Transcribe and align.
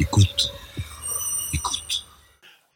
Écoute. 0.00 0.50
Écoute. 1.52 2.06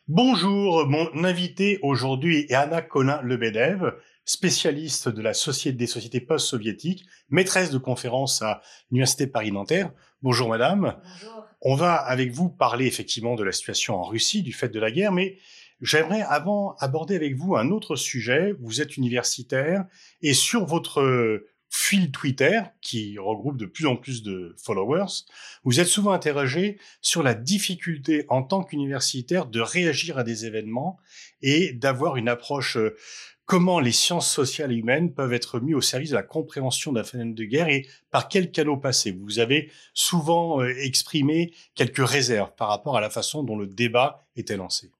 Bonjour, 0.09 0.87
mon 0.87 1.25
invité 1.25 1.79
aujourd'hui 1.81 2.45
est 2.51 2.55
Anna 2.55 2.83
Colin-Lebedev, 2.83 3.95
spécialiste 4.27 5.09
de 5.09 5.23
la 5.23 5.33
société 5.33 5.75
des 5.75 5.87
sociétés 5.87 6.21
post-soviétiques, 6.21 7.07
maîtresse 7.31 7.71
de 7.71 7.79
conférences 7.79 8.43
à 8.43 8.61
l'Université 8.91 9.27
Paris-Nanterre. 9.27 9.91
Bonjour 10.21 10.51
madame. 10.51 11.01
Bonjour. 11.03 11.47
On 11.63 11.77
va 11.77 11.95
avec 11.95 12.31
vous 12.31 12.51
parler 12.51 12.85
effectivement 12.85 13.37
de 13.37 13.45
la 13.45 13.53
situation 13.53 13.95
en 13.95 14.03
Russie, 14.03 14.43
du 14.43 14.53
fait 14.53 14.69
de 14.69 14.79
la 14.79 14.91
guerre, 14.91 15.13
mais 15.13 15.39
j'aimerais 15.81 16.21
avant 16.21 16.77
aborder 16.79 17.17
avec 17.17 17.37
vous 17.37 17.57
un 17.57 17.71
autre 17.71 17.97
sujet. 17.97 18.53
Vous 18.61 18.83
êtes 18.83 18.99
universitaire 18.99 19.87
et 20.21 20.35
sur 20.35 20.67
votre 20.67 21.43
fil 21.77 22.13
Twitter, 22.13 22.61
qui 22.81 23.19
regroupe 23.19 23.57
de 23.57 23.67
plus 23.67 23.87
en 23.87 23.97
plus 23.97 24.23
de 24.23 24.55
followers, 24.63 25.25
vous 25.65 25.81
êtes 25.81 25.89
souvent 25.89 26.13
interrogé 26.13 26.79
sur 27.01 27.25
la 27.25 27.35
difficulté 27.35 28.27
en 28.29 28.45
tant 28.45 28.63
qu'universitaire 28.63 29.47
de 29.47 29.61
réagir 29.61 30.17
à 30.17 30.23
des 30.23 30.47
événements 30.47 30.99
et 31.43 31.73
d'avoir 31.73 32.17
une 32.17 32.29
approche 32.29 32.77
euh, 32.77 32.97
comment 33.45 33.81
les 33.81 33.91
sciences 33.91 34.31
sociales 34.31 34.71
et 34.71 34.77
humaines 34.77 35.13
peuvent 35.13 35.33
être 35.33 35.59
mises 35.59 35.75
au 35.75 35.81
service 35.81 36.11
de 36.11 36.15
la 36.15 36.23
compréhension 36.23 36.93
d'un 36.93 37.03
phénomène 37.03 37.35
de 37.35 37.45
guerre 37.45 37.69
et 37.69 37.89
par 38.13 38.29
quel 38.29 38.53
canot 38.53 38.77
passer. 38.77 39.11
Vous 39.11 39.41
avez 39.41 39.73
souvent 39.95 40.63
euh, 40.63 40.73
exprimé 40.79 41.53
quelques 41.75 42.09
réserves 42.09 42.55
par 42.57 42.69
rapport 42.69 42.97
à 42.97 43.01
la 43.01 43.11
façon 43.11 43.43
dont 43.43 43.59
le 43.59 43.67
débat 43.67 44.25
était 44.37 44.57
lancé 44.57 44.93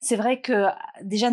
c'est 0.00 0.16
vrai 0.16 0.40
que 0.40 0.66
déjà 1.02 1.30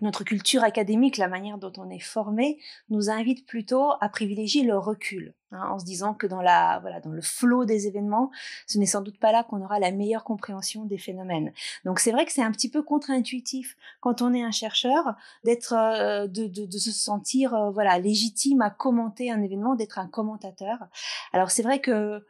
notre, 0.00 0.24
culture 0.24 0.62
académique, 0.62 1.16
la 1.16 1.28
manière 1.28 1.58
dont 1.58 1.72
on 1.78 1.90
est 1.90 1.98
formé, 1.98 2.58
nous 2.88 3.10
invite 3.10 3.46
plutôt 3.46 3.92
à 4.00 4.08
privilégier 4.08 4.62
le 4.62 4.78
recul, 4.78 5.34
hein, 5.50 5.68
en 5.70 5.78
se 5.78 5.84
disant 5.84 6.14
que 6.14 6.26
dans 6.26 6.40
la 6.40 6.78
voilà 6.80 7.00
dans 7.00 7.10
le 7.10 7.20
flot 7.20 7.64
des 7.64 7.86
événements, 7.86 8.30
ce 8.66 8.78
n'est 8.78 8.86
sans 8.86 9.00
doute 9.00 9.18
pas 9.18 9.32
là 9.32 9.42
qu'on 9.42 9.62
aura 9.62 9.78
la 9.78 9.90
meilleure 9.90 10.24
compréhension 10.24 10.84
des 10.84 10.98
phénomènes. 10.98 11.52
Donc 11.84 11.98
c'est 11.98 12.12
vrai 12.12 12.24
que 12.24 12.32
c'est 12.32 12.42
un 12.42 12.52
petit 12.52 12.70
peu 12.70 12.82
contre-intuitif 12.82 13.76
quand 14.00 14.22
on 14.22 14.32
est 14.32 14.42
un 14.42 14.52
chercheur 14.52 15.16
d'être 15.44 15.74
euh, 15.74 16.26
de, 16.26 16.46
de, 16.46 16.78
se 16.78 16.92
sentir 16.92 17.54
euh, 17.54 17.70
voilà 17.70 17.98
légitime 17.98 18.62
à 18.62 18.70
commenter 18.70 19.30
un 19.30 19.42
événement, 19.42 19.74
d'être 19.74 19.98
un 19.98 20.06
commentateur. 20.06 20.78
Alors 21.32 21.50
c'est 21.50 21.62
vrai 21.62 21.80
que 21.80 22.24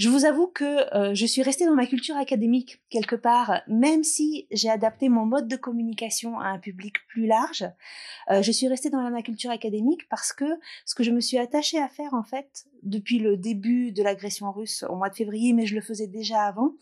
je 0.00 0.08
vous 0.08 0.24
avoue 0.24 0.46
que 0.46 0.96
euh, 0.96 1.14
je 1.14 1.26
suis 1.26 1.42
restée 1.42 1.66
dans 1.66 1.74
ma 1.74 1.84
culture 1.84 2.16
académique 2.16 2.80
quelque 2.88 3.16
part, 3.16 3.60
même 3.68 4.02
si 4.02 4.46
j'ai 4.50 4.70
adapté 4.70 5.10
mon 5.10 5.26
mode 5.26 5.46
de 5.46 5.56
communication 5.56 6.40
à 6.40 6.46
un 6.46 6.58
public 6.58 7.06
plus 7.06 7.26
large. 7.26 7.66
Euh, 8.30 8.40
je 8.40 8.50
suis 8.50 8.66
restée 8.66 8.88
dans 8.88 9.02
ma 9.10 9.20
culture 9.20 9.50
académique 9.50 10.08
parce 10.08 10.32
que 10.32 10.46
ce 10.86 10.94
que 10.94 11.02
je 11.02 11.10
me 11.10 11.20
suis 11.20 11.36
attachée 11.36 11.78
à 11.78 11.86
faire 11.86 12.14
en 12.14 12.22
fait 12.22 12.64
depuis 12.82 13.18
le 13.18 13.36
début 13.36 13.92
de 13.92 14.02
l'agression 14.02 14.50
russe 14.52 14.84
au 14.88 14.96
mois 14.96 15.08
de 15.08 15.14
février, 15.14 15.52
mais 15.52 15.66
je 15.66 15.74
le 15.74 15.80
faisais 15.80 16.06
déjà 16.06 16.42
avant, 16.42 16.74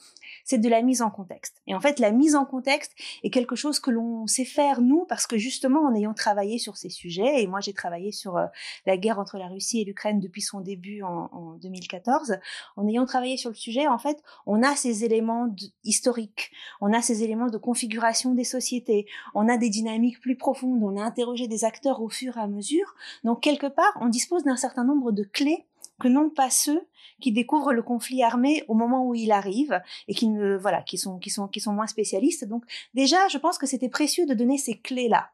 c'est 0.44 0.58
de 0.58 0.68
la 0.68 0.82
mise 0.82 1.02
en 1.02 1.10
contexte. 1.10 1.62
Et 1.66 1.74
en 1.74 1.80
fait, 1.80 1.98
la 1.98 2.10
mise 2.10 2.34
en 2.34 2.44
contexte 2.44 2.92
est 3.22 3.30
quelque 3.30 3.56
chose 3.56 3.80
que 3.80 3.90
l'on 3.90 4.26
sait 4.26 4.44
faire 4.44 4.80
nous 4.80 5.04
parce 5.08 5.26
que 5.26 5.38
justement 5.38 5.80
en 5.80 5.94
ayant 5.94 6.14
travaillé 6.14 6.58
sur 6.58 6.76
ces 6.76 6.90
sujets, 6.90 7.42
et 7.42 7.46
moi 7.46 7.60
j'ai 7.60 7.72
travaillé 7.72 8.12
sur 8.12 8.36
euh, 8.36 8.46
la 8.86 8.96
guerre 8.96 9.18
entre 9.18 9.38
la 9.38 9.48
Russie 9.48 9.80
et 9.80 9.84
l'Ukraine 9.84 10.20
depuis 10.20 10.42
son 10.42 10.60
début 10.60 11.02
en, 11.02 11.28
en 11.32 11.54
2014, 11.54 12.38
en 12.76 12.88
ayant 12.88 13.06
travailler 13.06 13.36
sur 13.36 13.50
le 13.50 13.56
sujet, 13.56 13.86
en 13.86 13.98
fait, 13.98 14.22
on 14.46 14.62
a 14.62 14.76
ces 14.76 15.04
éléments 15.04 15.48
historiques, 15.84 16.50
on 16.80 16.92
a 16.92 17.02
ces 17.02 17.22
éléments 17.22 17.48
de 17.48 17.58
configuration 17.58 18.34
des 18.34 18.44
sociétés, 18.44 19.06
on 19.34 19.48
a 19.48 19.56
des 19.56 19.70
dynamiques 19.70 20.20
plus 20.20 20.36
profondes, 20.36 20.82
on 20.82 20.96
a 20.96 21.02
interrogé 21.02 21.48
des 21.48 21.64
acteurs 21.64 22.00
au 22.00 22.08
fur 22.08 22.36
et 22.36 22.40
à 22.40 22.46
mesure. 22.46 22.94
Donc, 23.24 23.40
quelque 23.42 23.66
part, 23.66 23.92
on 24.00 24.08
dispose 24.08 24.44
d'un 24.44 24.56
certain 24.56 24.84
nombre 24.84 25.12
de 25.12 25.22
clés 25.22 25.67
que 26.00 26.08
n'ont 26.08 26.30
pas 26.30 26.50
ceux 26.50 26.80
qui 27.20 27.32
découvrent 27.32 27.72
le 27.72 27.82
conflit 27.82 28.22
armé 28.22 28.64
au 28.68 28.74
moment 28.74 29.06
où 29.06 29.14
il 29.14 29.32
arrive 29.32 29.80
et 30.06 30.14
qui 30.14 30.28
ne 30.28 30.56
voilà 30.56 30.82
qui 30.82 30.98
sont 30.98 31.18
qui 31.18 31.30
sont 31.30 31.48
qui 31.48 31.60
sont 31.60 31.72
moins 31.72 31.86
spécialistes 31.86 32.44
donc 32.46 32.64
déjà 32.94 33.16
je 33.28 33.38
pense 33.38 33.58
que 33.58 33.66
c'était 33.66 33.88
précieux 33.88 34.26
de 34.26 34.34
donner 34.34 34.58
ces 34.58 34.78
clés 34.78 35.08
là 35.08 35.30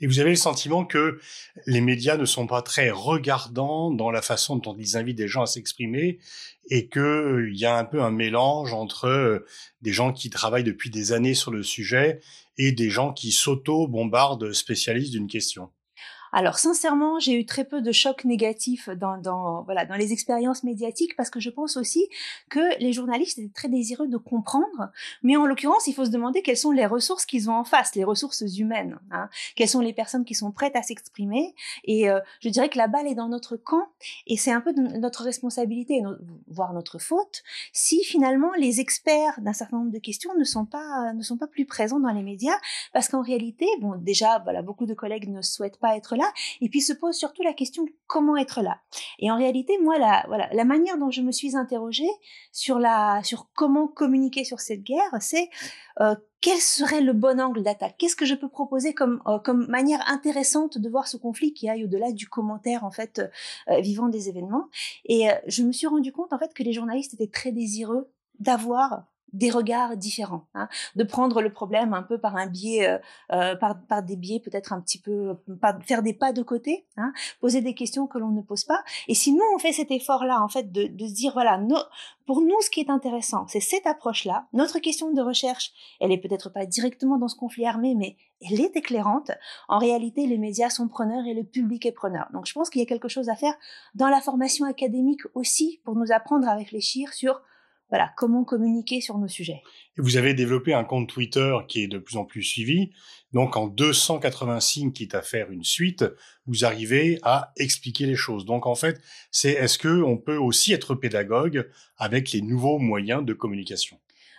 et 0.00 0.06
vous 0.06 0.18
avez 0.18 0.30
le 0.30 0.36
sentiment 0.36 0.84
que 0.84 1.20
les 1.66 1.80
médias 1.80 2.16
ne 2.16 2.24
sont 2.24 2.46
pas 2.46 2.62
très 2.62 2.90
regardants 2.90 3.90
dans 3.90 4.10
la 4.10 4.22
façon 4.22 4.56
dont 4.56 4.76
ils 4.76 4.96
invitent 4.96 5.18
des 5.18 5.28
gens 5.28 5.42
à 5.42 5.46
s'exprimer 5.46 6.18
et 6.70 6.88
qu'il 6.88 7.02
euh, 7.02 7.50
y 7.52 7.66
a 7.66 7.76
un 7.76 7.84
peu 7.84 8.02
un 8.02 8.10
mélange 8.10 8.72
entre 8.72 9.06
euh, 9.06 9.46
des 9.82 9.92
gens 9.92 10.12
qui 10.12 10.30
travaillent 10.30 10.64
depuis 10.64 10.90
des 10.90 11.12
années 11.12 11.34
sur 11.34 11.50
le 11.50 11.62
sujet 11.62 12.20
et 12.56 12.72
des 12.72 12.90
gens 12.90 13.12
qui 13.12 13.32
s'auto-bombardent 13.32 14.52
spécialistes 14.52 15.12
d'une 15.12 15.28
question? 15.28 15.70
Alors 16.32 16.58
sincèrement, 16.58 17.18
j'ai 17.18 17.34
eu 17.38 17.44
très 17.44 17.64
peu 17.64 17.82
de 17.82 17.92
chocs 17.92 18.24
négatifs 18.24 18.88
dans, 18.88 19.18
dans, 19.18 19.62
voilà, 19.64 19.84
dans 19.84 19.96
les 19.96 20.12
expériences 20.12 20.62
médiatiques 20.62 21.16
parce 21.16 21.30
que 21.30 21.40
je 21.40 21.50
pense 21.50 21.76
aussi 21.76 22.06
que 22.48 22.78
les 22.80 22.92
journalistes 22.92 23.38
étaient 23.38 23.52
très 23.52 23.68
désireux 23.68 24.06
de 24.06 24.16
comprendre, 24.16 24.90
mais 25.22 25.36
en 25.36 25.46
l'occurrence, 25.46 25.86
il 25.86 25.94
faut 25.94 26.04
se 26.04 26.10
demander 26.10 26.42
quelles 26.42 26.56
sont 26.56 26.70
les 26.70 26.86
ressources 26.86 27.26
qu'ils 27.26 27.50
ont 27.50 27.54
en 27.54 27.64
face, 27.64 27.94
les 27.94 28.04
ressources 28.04 28.42
humaines, 28.58 28.98
hein, 29.10 29.28
quelles 29.56 29.68
sont 29.68 29.80
les 29.80 29.92
personnes 29.92 30.24
qui 30.24 30.34
sont 30.34 30.52
prêtes 30.52 30.76
à 30.76 30.82
s'exprimer. 30.82 31.54
Et 31.84 32.08
euh, 32.08 32.20
je 32.40 32.48
dirais 32.48 32.68
que 32.68 32.78
la 32.78 32.86
balle 32.86 33.06
est 33.06 33.14
dans 33.14 33.28
notre 33.28 33.56
camp 33.56 33.88
et 34.26 34.36
c'est 34.36 34.52
un 34.52 34.60
peu 34.60 34.72
notre 34.72 35.24
responsabilité, 35.24 36.02
voire 36.46 36.72
notre 36.72 36.98
faute, 36.98 37.42
si 37.72 38.04
finalement 38.04 38.52
les 38.54 38.80
experts 38.80 39.40
d'un 39.40 39.52
certain 39.52 39.78
nombre 39.78 39.90
de 39.90 39.98
questions 39.98 40.32
ne 40.38 40.44
sont 40.44 40.64
pas 40.64 41.12
ne 41.12 41.22
sont 41.22 41.36
pas 41.36 41.46
plus 41.46 41.66
présents 41.66 42.00
dans 42.00 42.12
les 42.12 42.22
médias, 42.22 42.58
parce 42.92 43.08
qu'en 43.08 43.22
réalité, 43.22 43.66
bon, 43.80 43.96
déjà, 43.96 44.38
voilà, 44.40 44.62
beaucoup 44.62 44.86
de 44.86 44.94
collègues 44.94 45.28
ne 45.28 45.42
souhaitent 45.42 45.78
pas 45.78 45.96
être 45.96 46.16
et 46.60 46.68
puis 46.68 46.80
se 46.80 46.92
pose 46.92 47.16
surtout 47.16 47.42
la 47.42 47.52
question 47.52 47.86
comment 48.06 48.36
être 48.36 48.62
là. 48.62 48.80
Et 49.18 49.30
en 49.30 49.36
réalité, 49.36 49.78
moi, 49.78 49.98
la, 49.98 50.24
voilà, 50.28 50.48
la 50.52 50.64
manière 50.64 50.98
dont 50.98 51.10
je 51.10 51.22
me 51.22 51.32
suis 51.32 51.56
interrogée 51.56 52.08
sur 52.52 52.78
la, 52.78 53.22
sur 53.22 53.48
comment 53.54 53.88
communiquer 53.88 54.44
sur 54.44 54.60
cette 54.60 54.82
guerre, 54.82 55.16
c'est 55.20 55.48
euh, 56.00 56.14
quel 56.40 56.58
serait 56.58 57.00
le 57.00 57.12
bon 57.12 57.40
angle 57.40 57.62
d'attaque? 57.62 57.96
Qu'est-ce 57.98 58.16
que 58.16 58.24
je 58.24 58.34
peux 58.34 58.48
proposer 58.48 58.94
comme 58.94 59.22
euh, 59.26 59.38
comme 59.38 59.66
manière 59.66 60.02
intéressante 60.10 60.78
de 60.78 60.88
voir 60.88 61.06
ce 61.06 61.16
conflit 61.16 61.52
qui 61.52 61.68
aille 61.68 61.84
au-delà 61.84 62.12
du 62.12 62.28
commentaire 62.28 62.84
en 62.84 62.90
fait 62.90 63.22
euh, 63.68 63.80
vivant 63.80 64.08
des 64.08 64.28
événements? 64.28 64.68
Et 65.04 65.28
je 65.46 65.62
me 65.62 65.72
suis 65.72 65.86
rendu 65.86 66.12
compte 66.12 66.32
en 66.32 66.38
fait 66.38 66.54
que 66.54 66.62
les 66.62 66.72
journalistes 66.72 67.14
étaient 67.14 67.30
très 67.30 67.52
désireux 67.52 68.10
d'avoir 68.38 69.04
des 69.32 69.50
regards 69.50 69.96
différents, 69.96 70.46
hein, 70.54 70.68
de 70.96 71.04
prendre 71.04 71.42
le 71.42 71.52
problème 71.52 71.94
un 71.94 72.02
peu 72.02 72.18
par 72.18 72.36
un 72.36 72.46
biais, 72.46 72.88
euh, 72.88 72.98
euh 73.32 73.56
par, 73.56 73.80
par 73.82 74.02
des 74.02 74.16
biais 74.16 74.40
peut-être 74.40 74.72
un 74.72 74.80
petit 74.80 74.98
peu, 74.98 75.36
par, 75.60 75.82
faire 75.82 76.02
des 76.02 76.14
pas 76.14 76.32
de 76.32 76.42
côté, 76.42 76.86
hein, 76.96 77.12
poser 77.40 77.60
des 77.60 77.74
questions 77.74 78.06
que 78.06 78.18
l'on 78.18 78.30
ne 78.30 78.42
pose 78.42 78.64
pas. 78.64 78.82
Et 79.08 79.14
si 79.14 79.32
nous 79.32 79.44
on 79.54 79.58
fait 79.58 79.72
cet 79.72 79.90
effort-là, 79.90 80.42
en 80.42 80.48
fait, 80.48 80.72
de, 80.72 80.84
de 80.84 81.06
se 81.06 81.14
dire 81.14 81.32
voilà, 81.32 81.58
no, 81.58 81.76
pour 82.26 82.40
nous 82.40 82.60
ce 82.60 82.70
qui 82.70 82.80
est 82.80 82.90
intéressant, 82.90 83.46
c'est 83.48 83.60
cette 83.60 83.86
approche-là. 83.86 84.46
Notre 84.52 84.78
question 84.78 85.12
de 85.12 85.20
recherche, 85.20 85.72
elle 86.00 86.12
est 86.12 86.18
peut-être 86.18 86.48
pas 86.50 86.66
directement 86.66 87.18
dans 87.18 87.28
ce 87.28 87.36
conflit 87.36 87.66
armé, 87.66 87.94
mais 87.94 88.16
elle 88.40 88.60
est 88.60 88.76
éclairante. 88.76 89.30
En 89.68 89.78
réalité, 89.78 90.26
les 90.26 90.38
médias 90.38 90.70
sont 90.70 90.88
preneurs 90.88 91.26
et 91.26 91.34
le 91.34 91.44
public 91.44 91.84
est 91.86 91.92
preneur. 91.92 92.28
Donc 92.32 92.46
je 92.46 92.52
pense 92.52 92.70
qu'il 92.70 92.80
y 92.80 92.84
a 92.84 92.86
quelque 92.86 93.08
chose 93.08 93.28
à 93.28 93.36
faire 93.36 93.54
dans 93.94 94.08
la 94.08 94.20
formation 94.20 94.64
académique 94.64 95.22
aussi 95.34 95.80
pour 95.84 95.94
nous 95.94 96.12
apprendre 96.12 96.48
à 96.48 96.54
réfléchir 96.54 97.12
sur 97.12 97.42
voilà, 97.90 98.12
comment 98.16 98.44
communiquer 98.44 99.00
sur 99.00 99.18
nos 99.18 99.28
sujets. 99.28 99.62
Et 99.98 100.00
vous 100.00 100.16
avez 100.16 100.32
développé 100.32 100.72
un 100.72 100.84
compte 100.84 101.08
Twitter 101.08 101.56
qui 101.68 101.82
est 101.82 101.88
de 101.88 101.98
plus 101.98 102.16
en 102.16 102.24
plus 102.24 102.42
suivi. 102.42 102.90
Donc, 103.32 103.56
en 103.56 103.66
280 103.66 104.60
signes, 104.60 104.92
quitte 104.92 105.14
à 105.14 105.22
faire 105.22 105.50
une 105.50 105.64
suite, 105.64 106.04
vous 106.46 106.64
arrivez 106.64 107.18
à 107.22 107.52
expliquer 107.56 108.06
les 108.06 108.16
choses. 108.16 108.44
Donc, 108.44 108.66
en 108.66 108.74
fait, 108.74 109.00
c'est 109.30 109.52
est-ce 109.52 109.78
que 109.78 110.02
on 110.02 110.16
peut 110.16 110.36
aussi 110.36 110.72
être 110.72 110.94
pédagogue 110.94 111.68
avec 111.96 112.32
les 112.32 112.42
nouveaux 112.42 112.78
moyens 112.78 113.24
de 113.24 113.32
communication? 113.32 113.98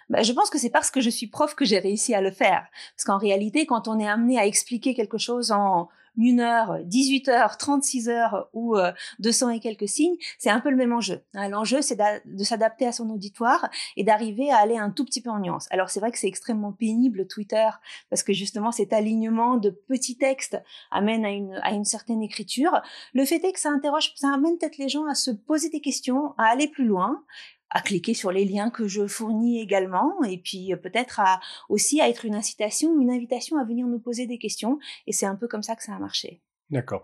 Bah, 0.09 0.23
je 0.23 0.33
pense 0.33 0.49
que 0.49 0.57
c'est 0.57 0.69
parce 0.69 0.91
que 0.91 0.99
je 0.99 1.09
suis 1.09 1.27
prof 1.27 1.55
que 1.55 1.63
j'ai 1.63 1.79
réussi 1.79 2.13
à 2.13 2.21
le 2.21 2.31
faire. 2.31 2.67
Parce 2.95 3.05
qu'en 3.05 3.17
réalité, 3.17 3.65
quand 3.65 3.87
on 3.87 3.99
est 3.99 4.07
amené 4.07 4.37
à 4.37 4.45
expliquer 4.45 4.93
quelque 4.93 5.17
chose 5.17 5.51
en 5.51 5.89
une 6.17 6.39
heure, 6.39 6.79
18 6.83 7.29
heures, 7.29 7.57
36 7.57 8.09
heures 8.09 8.49
ou 8.53 8.75
200 9.19 9.47
euh, 9.47 9.51
et 9.51 9.59
quelques 9.59 9.87
signes, 9.87 10.15
c'est 10.37 10.49
un 10.49 10.59
peu 10.59 10.69
le 10.69 10.75
même 10.75 10.93
enjeu. 10.93 11.21
Hein, 11.33 11.49
l'enjeu, 11.49 11.81
c'est 11.81 11.99
de 12.25 12.43
s'adapter 12.43 12.85
à 12.85 12.91
son 12.91 13.09
auditoire 13.09 13.69
et 13.95 14.03
d'arriver 14.03 14.51
à 14.51 14.57
aller 14.57 14.77
un 14.77 14.89
tout 14.89 15.05
petit 15.05 15.21
peu 15.21 15.29
en 15.29 15.39
nuance. 15.39 15.67
Alors 15.71 15.89
c'est 15.89 15.99
vrai 15.99 16.11
que 16.11 16.17
c'est 16.17 16.27
extrêmement 16.27 16.71
pénible 16.73 17.27
Twitter 17.27 17.69
parce 18.09 18.23
que 18.23 18.33
justement 18.33 18.71
cet 18.71 18.93
alignement 18.93 19.57
de 19.57 19.69
petits 19.69 20.17
textes 20.17 20.61
amène 20.91 21.25
à 21.25 21.29
une, 21.29 21.59
à 21.63 21.71
une 21.71 21.85
certaine 21.85 22.21
écriture. 22.21 22.81
Le 23.13 23.25
fait 23.25 23.43
est 23.43 23.53
que 23.53 23.59
ça 23.59 23.69
interroge, 23.69 24.13
ça 24.15 24.29
amène 24.33 24.57
peut-être 24.57 24.77
les 24.77 24.89
gens 24.89 25.05
à 25.05 25.15
se 25.15 25.31
poser 25.31 25.69
des 25.69 25.81
questions, 25.81 26.33
à 26.37 26.45
aller 26.45 26.67
plus 26.67 26.85
loin 26.85 27.23
à 27.71 27.81
cliquer 27.81 28.13
sur 28.13 28.31
les 28.31 28.45
liens 28.45 28.69
que 28.69 28.87
je 28.87 29.07
fournis 29.07 29.61
également 29.61 30.23
et 30.23 30.37
puis 30.37 30.73
euh, 30.73 30.75
peut-être 30.75 31.21
aussi 31.69 32.01
à 32.01 32.09
être 32.09 32.25
une 32.25 32.35
incitation, 32.35 32.99
une 32.99 33.09
invitation 33.09 33.57
à 33.57 33.63
venir 33.63 33.87
nous 33.87 33.99
poser 33.99 34.27
des 34.27 34.37
questions 34.37 34.77
et 35.07 35.13
c'est 35.13 35.25
un 35.25 35.35
peu 35.35 35.47
comme 35.47 35.63
ça 35.63 35.75
que 35.75 35.83
ça 35.83 35.95
a 35.95 35.99
marché. 35.99 36.41
D'accord. 36.69 37.03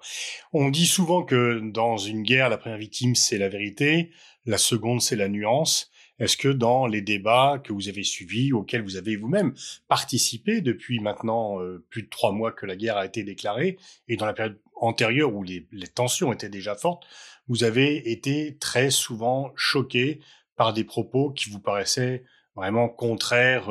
On 0.53 0.69
dit 0.69 0.85
souvent 0.85 1.23
que 1.23 1.59
dans 1.59 1.97
une 1.97 2.23
guerre, 2.23 2.49
la 2.49 2.57
première 2.57 2.77
victime, 2.77 3.15
c'est 3.15 3.37
la 3.37 3.49
vérité, 3.49 4.11
la 4.45 4.57
seconde, 4.57 5.01
c'est 5.01 5.17
la 5.17 5.27
nuance. 5.27 5.91
Est-ce 6.19 6.37
que 6.37 6.47
dans 6.47 6.87
les 6.87 7.01
débats 7.01 7.61
que 7.63 7.73
vous 7.73 7.89
avez 7.89 8.03
suivis, 8.03 8.53
auxquels 8.53 8.81
vous 8.81 8.95
avez 8.95 9.17
vous-même 9.17 9.53
participé 9.87 10.61
depuis 10.61 10.99
maintenant 10.99 11.61
euh, 11.61 11.85
plus 11.89 12.03
de 12.03 12.09
trois 12.09 12.31
mois 12.31 12.53
que 12.53 12.65
la 12.65 12.75
guerre 12.75 12.97
a 12.97 13.05
été 13.05 13.23
déclarée, 13.23 13.77
et 14.07 14.15
dans 14.15 14.25
la 14.25 14.33
période 14.33 14.57
antérieure 14.75 15.35
où 15.35 15.43
les, 15.43 15.67
les 15.71 15.87
tensions 15.87 16.31
étaient 16.31 16.49
déjà 16.49 16.75
fortes, 16.75 17.03
vous 17.47 17.63
avez 17.63 18.09
été 18.11 18.57
très 18.57 18.89
souvent 18.89 19.51
choqué 19.55 20.21
par 20.57 20.73
des 20.73 20.83
propos 20.83 21.31
qui 21.31 21.49
vous 21.49 21.59
paraissaient 21.59 22.25
vraiment 22.55 22.89
contraire 22.89 23.69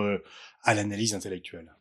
à 0.62 0.75
l'analyse 0.75 1.15
intellectuelle. 1.15 1.75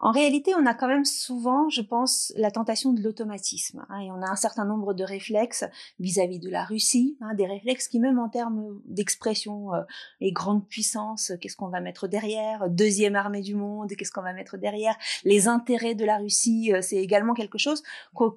En 0.00 0.12
réalité, 0.12 0.52
on 0.54 0.66
a 0.66 0.74
quand 0.74 0.88
même 0.88 1.04
souvent, 1.04 1.68
je 1.70 1.80
pense, 1.80 2.32
la 2.36 2.50
tentation 2.50 2.92
de 2.92 3.02
l'automatisme. 3.02 3.86
Hein, 3.88 4.00
et 4.00 4.10
on 4.10 4.20
a 4.20 4.28
un 4.28 4.36
certain 4.36 4.66
nombre 4.66 4.92
de 4.92 5.02
réflexes 5.02 5.64
vis-à-vis 5.98 6.40
de 6.40 6.50
la 6.50 6.64
Russie, 6.64 7.16
hein, 7.22 7.32
des 7.34 7.46
réflexes 7.46 7.88
qui, 7.88 8.00
même 8.00 8.18
en 8.18 8.28
termes 8.28 8.80
d'expression, 8.84 9.72
euh, 9.74 9.80
et 10.20 10.32
grande 10.32 10.68
puissance, 10.68 11.32
qu'est-ce 11.40 11.56
qu'on 11.56 11.68
va 11.68 11.80
mettre 11.80 12.06
derrière, 12.06 12.68
deuxième 12.68 13.16
armée 13.16 13.40
du 13.40 13.54
monde, 13.54 13.92
qu'est-ce 13.96 14.12
qu'on 14.12 14.22
va 14.22 14.34
mettre 14.34 14.58
derrière, 14.58 14.94
les 15.24 15.48
intérêts 15.48 15.94
de 15.94 16.04
la 16.04 16.18
Russie, 16.18 16.72
euh, 16.74 16.82
c'est 16.82 16.96
également 16.96 17.32
quelque 17.32 17.58
chose 17.58 17.82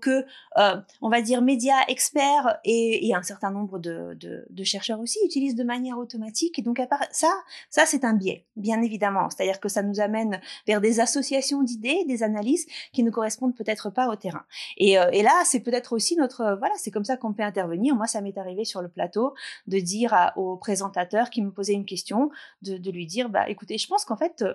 que, 0.02 0.26
euh, 0.58 0.82
on 1.02 1.10
va 1.10 1.22
dire, 1.22 1.42
médias 1.42 1.84
experts 1.90 2.60
et, 2.64 3.14
un 3.14 3.24
certain 3.24 3.52
nombre 3.52 3.80
de, 3.80 4.18
chercheurs 4.64 5.00
aussi 5.00 5.20
utilisent 5.26 5.56
de 5.56 5.64
manière 5.64 5.98
automatique. 5.98 6.60
Et 6.60 6.62
donc, 6.62 6.82
ça, 7.12 7.30
ça 7.70 7.86
c'est 7.86 8.04
un 8.04 8.14
biais, 8.14 8.46
bien 8.56 8.82
évidemment. 8.82 9.30
C'est-à-dire 9.30 9.60
que 9.60 9.70
ça 9.70 9.82
nous 9.82 10.00
amène 10.00 10.40
vers 10.66 10.82
des 10.82 11.00
associations 11.00 11.17
d'idées, 11.64 12.04
des 12.08 12.24
analyses 12.24 12.66
qui 12.94 13.04
ne 13.04 13.12
correspondent 13.12 13.56
peut-être 13.56 13.90
pas 13.90 14.10
au 14.10 14.16
terrain. 14.16 14.44
Et, 14.78 14.98
euh, 14.98 15.10
là, 15.12 15.44
c'est 15.46 15.60
peut-être 15.60 15.94
aussi 15.94 16.16
notre, 16.16 16.42
euh, 16.42 16.56
voilà, 16.56 16.74
c'est 16.78 16.92
comme 16.92 17.06
ça 17.06 17.18
qu'on 17.18 17.34
peut 17.34 17.44
intervenir. 17.44 17.96
Moi, 17.96 18.08
ça 18.08 18.22
m'est 18.22 18.38
arrivé 18.38 18.66
sur 18.66 18.82
le 18.82 18.90
plateau 18.90 19.34
de 19.68 19.80
dire 19.80 20.14
au 20.36 20.58
présentateur 20.58 21.30
qui 21.30 21.42
me 21.42 21.52
posait 21.52 21.74
une 21.74 21.86
question, 21.86 22.30
de, 22.62 22.92
lui 22.92 23.06
dire, 23.06 23.30
bah, 23.30 23.50
écoutez, 23.50 23.78
je 23.78 23.88
pense 23.88 24.06
qu'en 24.06 24.18
fait, 24.18 24.42
euh, 24.42 24.54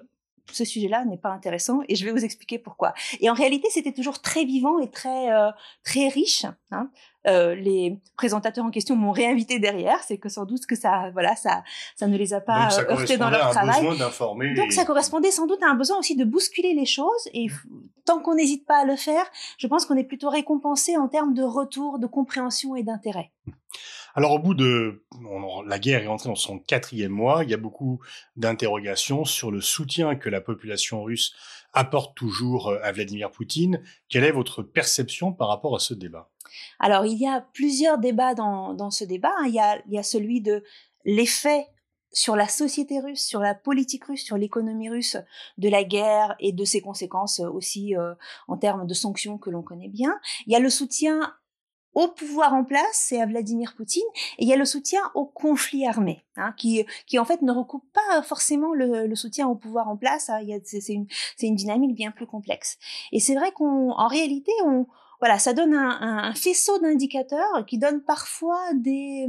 ce 0.50 0.64
sujet-là 0.64 1.04
n'est 1.04 1.18
pas 1.18 1.30
intéressant 1.30 1.80
et 1.88 1.94
je 1.94 2.04
vais 2.04 2.10
vous 2.10 2.24
expliquer 2.24 2.58
pourquoi. 2.58 2.94
Et 3.20 3.30
en 3.30 3.34
réalité, 3.34 3.68
c'était 3.70 3.92
toujours 3.92 4.20
très 4.20 4.44
vivant 4.44 4.80
et 4.80 4.90
très 4.90 5.28
très 5.84 6.08
riche. 6.08 6.46
Hein. 6.72 6.90
Euh, 7.26 7.54
les 7.54 8.00
présentateurs 8.16 8.64
en 8.64 8.70
question 8.70 8.96
m'ont 8.96 9.12
réinvité 9.12 9.58
derrière, 9.58 10.02
c'est 10.02 10.18
que 10.18 10.28
sans 10.28 10.44
doute 10.44 10.66
que 10.66 10.74
ça, 10.74 11.10
voilà, 11.12 11.36
ça, 11.36 11.62
ça 11.94 12.06
ne 12.08 12.16
les 12.16 12.34
a 12.34 12.40
pas 12.40 12.68
euh, 12.78 12.90
heurtés 12.90 13.16
dans 13.16 13.30
leur 13.30 13.50
travail. 13.50 13.82
Donc 13.84 14.66
et... 14.66 14.70
ça 14.70 14.84
correspondait 14.84 15.30
sans 15.30 15.46
doute 15.46 15.62
à 15.62 15.70
un 15.70 15.74
besoin 15.74 15.98
aussi 15.98 16.16
de 16.16 16.24
bousculer 16.24 16.74
les 16.74 16.86
choses 16.86 17.28
et 17.32 17.46
tant 18.04 18.20
qu'on 18.20 18.34
n'hésite 18.34 18.66
pas 18.66 18.82
à 18.82 18.84
le 18.84 18.96
faire, 18.96 19.24
je 19.58 19.66
pense 19.66 19.86
qu'on 19.86 19.96
est 19.96 20.04
plutôt 20.04 20.30
récompensé 20.30 20.96
en 20.96 21.08
termes 21.08 21.34
de 21.34 21.42
retour, 21.42 21.98
de 21.98 22.06
compréhension 22.06 22.74
et 22.74 22.82
d'intérêt. 22.82 23.30
Alors 24.14 24.32
au 24.32 24.38
bout 24.38 24.54
de 24.54 25.04
la 25.66 25.78
guerre 25.78 26.02
est 26.02 26.08
entrée 26.08 26.28
dans 26.28 26.34
son 26.34 26.58
quatrième 26.58 27.12
mois, 27.12 27.44
il 27.44 27.50
y 27.50 27.54
a 27.54 27.58
beaucoup 27.58 28.00
d'interrogations 28.36 29.24
sur 29.24 29.50
le 29.50 29.60
soutien 29.60 30.16
que 30.16 30.28
la 30.28 30.40
population 30.40 31.02
russe 31.02 31.34
apporte 31.72 32.14
toujours 32.14 32.68
euh, 32.68 32.78
à 32.82 32.92
Vladimir 32.92 33.30
Poutine. 33.30 33.82
Quelle 34.08 34.24
est 34.24 34.32
votre 34.32 34.62
perception 34.62 35.32
par 35.32 35.48
rapport 35.48 35.74
à 35.74 35.78
ce 35.78 35.94
débat? 35.94 36.30
Alors 36.78 37.06
il 37.06 37.18
y 37.18 37.26
a 37.26 37.40
plusieurs 37.52 37.98
débats 37.98 38.34
dans, 38.34 38.74
dans 38.74 38.90
ce 38.90 39.04
débat. 39.04 39.34
Il 39.46 39.54
y, 39.54 39.60
a, 39.60 39.80
il 39.86 39.92
y 39.92 39.98
a 39.98 40.02
celui 40.02 40.40
de 40.40 40.62
l'effet 41.04 41.66
sur 42.12 42.36
la 42.36 42.46
société 42.46 43.00
russe, 43.00 43.24
sur 43.24 43.40
la 43.40 43.54
politique 43.54 44.04
russe, 44.04 44.22
sur 44.22 44.36
l'économie 44.36 44.90
russe 44.90 45.16
de 45.56 45.68
la 45.68 45.82
guerre 45.82 46.36
et 46.40 46.52
de 46.52 46.64
ses 46.64 46.80
conséquences 46.82 47.40
aussi 47.40 47.96
euh, 47.96 48.14
en 48.48 48.58
termes 48.58 48.86
de 48.86 48.94
sanctions 48.94 49.38
que 49.38 49.48
l'on 49.48 49.62
connaît 49.62 49.88
bien. 49.88 50.20
Il 50.46 50.52
y 50.52 50.56
a 50.56 50.60
le 50.60 50.68
soutien 50.68 51.34
au 51.94 52.08
pouvoir 52.08 52.54
en 52.54 52.64
place, 52.64 52.82
c'est 52.92 53.20
à 53.20 53.26
Vladimir 53.26 53.74
Poutine, 53.76 54.02
et 54.38 54.44
il 54.44 54.48
y 54.48 54.52
a 54.54 54.56
le 54.56 54.64
soutien 54.64 55.00
au 55.14 55.26
conflit 55.26 55.86
armé, 55.86 56.24
hein, 56.36 56.54
qui, 56.56 56.86
qui 57.06 57.18
en 57.18 57.26
fait 57.26 57.42
ne 57.42 57.52
recoupe 57.52 57.84
pas 57.92 58.22
forcément 58.22 58.72
le, 58.72 59.06
le 59.06 59.14
soutien 59.14 59.46
au 59.46 59.54
pouvoir 59.54 59.88
en 59.88 59.96
place. 59.98 60.30
Hein, 60.30 60.40
c'est 60.64 60.92
une, 60.94 61.06
une 61.42 61.54
dynamique 61.54 61.94
bien 61.94 62.10
plus 62.10 62.26
complexe. 62.26 62.78
Et 63.12 63.20
c'est 63.20 63.34
vrai 63.34 63.52
qu'en 63.52 64.06
réalité, 64.06 64.52
on, 64.64 64.86
voilà, 65.22 65.38
ça 65.38 65.54
donne 65.54 65.72
un, 65.72 66.00
un 66.00 66.34
faisceau 66.34 66.80
d'indicateurs 66.80 67.64
qui 67.64 67.78
donne 67.78 68.02
parfois 68.02 68.60
des, 68.74 69.28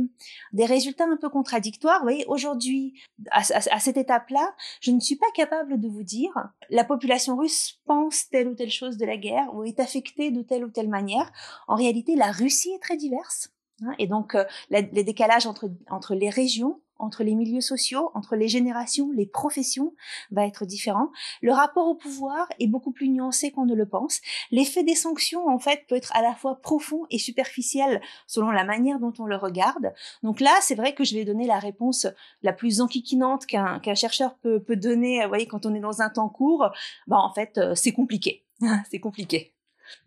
des 0.51 0.65
résultats 0.65 1.03
un 1.03 1.17
peu 1.17 1.29
contradictoires. 1.29 1.99
Vous 1.99 2.05
voyez, 2.05 2.25
aujourd'hui, 2.25 2.99
à, 3.29 3.41
à, 3.41 3.79
cette 3.79 3.97
étape-là, 3.97 4.55
je 4.81 4.89
ne 4.89 4.99
suis 4.99 5.17
pas 5.17 5.29
capable 5.35 5.79
de 5.79 5.87
vous 5.87 6.01
dire 6.01 6.33
la 6.71 6.83
population 6.83 7.37
russe 7.37 7.79
pense 7.85 8.27
telle 8.27 8.47
ou 8.47 8.55
telle 8.55 8.71
chose 8.71 8.97
de 8.97 9.05
la 9.05 9.17
guerre 9.17 9.53
ou 9.53 9.65
est 9.65 9.79
affectée 9.79 10.31
de 10.31 10.41
telle 10.41 10.65
ou 10.65 10.71
telle 10.71 10.89
manière. 10.89 11.31
En 11.67 11.75
réalité, 11.75 12.15
la 12.15 12.31
Russie 12.31 12.71
est 12.71 12.81
très 12.81 12.97
diverse. 12.97 13.51
Hein, 13.83 13.93
et 13.99 14.07
donc, 14.07 14.33
euh, 14.33 14.45
les 14.71 15.03
décalages 15.03 15.45
entre, 15.45 15.69
entre 15.91 16.15
les 16.15 16.31
régions 16.31 16.81
entre 16.99 17.23
les 17.23 17.35
milieux 17.35 17.61
sociaux, 17.61 18.11
entre 18.13 18.35
les 18.35 18.47
générations, 18.47 19.11
les 19.11 19.25
professions 19.25 19.93
va 20.31 20.45
être 20.45 20.65
différent. 20.65 21.11
Le 21.41 21.51
rapport 21.51 21.87
au 21.87 21.95
pouvoir 21.95 22.47
est 22.59 22.67
beaucoup 22.67 22.91
plus 22.91 23.09
nuancé 23.09 23.51
qu'on 23.51 23.65
ne 23.65 23.75
le 23.75 23.85
pense. 23.85 24.21
L'effet 24.51 24.83
des 24.83 24.95
sanctions, 24.95 25.47
en 25.47 25.59
fait, 25.59 25.85
peut 25.87 25.95
être 25.95 26.15
à 26.15 26.21
la 26.21 26.33
fois 26.33 26.61
profond 26.61 27.05
et 27.09 27.19
superficiel 27.19 28.01
selon 28.27 28.51
la 28.51 28.63
manière 28.63 28.99
dont 28.99 29.13
on 29.19 29.25
le 29.25 29.35
regarde. 29.35 29.93
Donc 30.23 30.39
là, 30.39 30.55
c'est 30.61 30.75
vrai 30.75 30.93
que 30.93 31.03
je 31.03 31.15
vais 31.15 31.25
donner 31.25 31.47
la 31.47 31.59
réponse 31.59 32.07
la 32.41 32.53
plus 32.53 32.81
enquiquinante 32.81 33.45
qu'un 33.45 33.95
chercheur 33.95 34.35
peut, 34.35 34.61
peut 34.61 34.75
donner. 34.75 35.21
Vous 35.23 35.29
voyez, 35.29 35.47
quand 35.47 35.65
on 35.65 35.73
est 35.73 35.79
dans 35.79 36.01
un 36.01 36.09
temps 36.09 36.29
court, 36.29 36.69
bah 37.07 37.17
en 37.17 37.33
fait, 37.33 37.57
euh, 37.57 37.75
c'est 37.75 37.91
compliqué. 37.91 38.45
c'est 38.89 38.99
compliqué. 38.99 39.52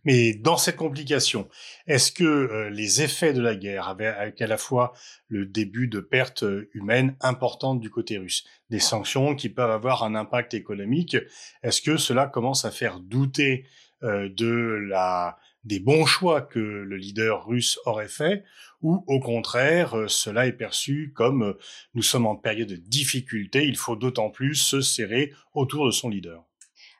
Mais 0.05 0.35
dans 0.35 0.57
cette 0.57 0.77
complication, 0.77 1.49
est-ce 1.87 2.13
que 2.13 2.25
euh, 2.25 2.71
les 2.71 3.03
effets 3.03 3.33
de 3.33 3.41
la 3.41 3.57
guerre, 3.57 3.89
avec 3.89 4.41
à 4.41 4.47
la 4.47 4.57
fois 4.57 4.93
le 5.29 5.47
début 5.47 5.89
de 5.89 6.01
pertes 6.01 6.45
euh, 6.45 6.71
humaines 6.75 7.17
importantes 7.21 7.81
du 7.81 7.91
côté 7.91 8.19
russe, 8.19 8.45
des 8.71 8.79
sanctions 8.79 9.35
qui 9.35 9.49
peuvent 9.49 9.71
avoir 9.71 10.05
un 10.05 10.15
impact 10.15 10.55
économique, 10.55 11.17
est-ce 11.63 11.83
que 11.83 11.97
cela 11.97 12.27
commence 12.27 12.65
à 12.65 12.71
faire 12.71 13.01
douter 13.01 13.67
euh, 14.03 14.29
de 14.29 14.47
la 14.89 15.39
des 15.65 15.81
bons 15.81 16.07
choix 16.07 16.43
que 16.43 16.61
le 16.61 16.97
leader 16.97 17.45
russe 17.45 17.81
aurait 17.87 18.07
fait, 18.07 18.45
ou 18.83 19.03
au 19.09 19.19
contraire, 19.19 19.97
cela 20.07 20.47
est 20.47 20.53
perçu 20.53 21.13
comme 21.13 21.57
nous 21.95 22.03
sommes 22.03 22.27
en 22.27 22.37
période 22.37 22.69
de 22.69 22.77
difficulté, 22.77 23.67
il 23.67 23.77
faut 23.77 23.97
d'autant 23.97 24.31
plus 24.31 24.55
se 24.55 24.81
serrer 24.81 25.33
autour 25.55 25.87
de 25.87 25.91
son 25.91 26.09
leader? 26.09 26.46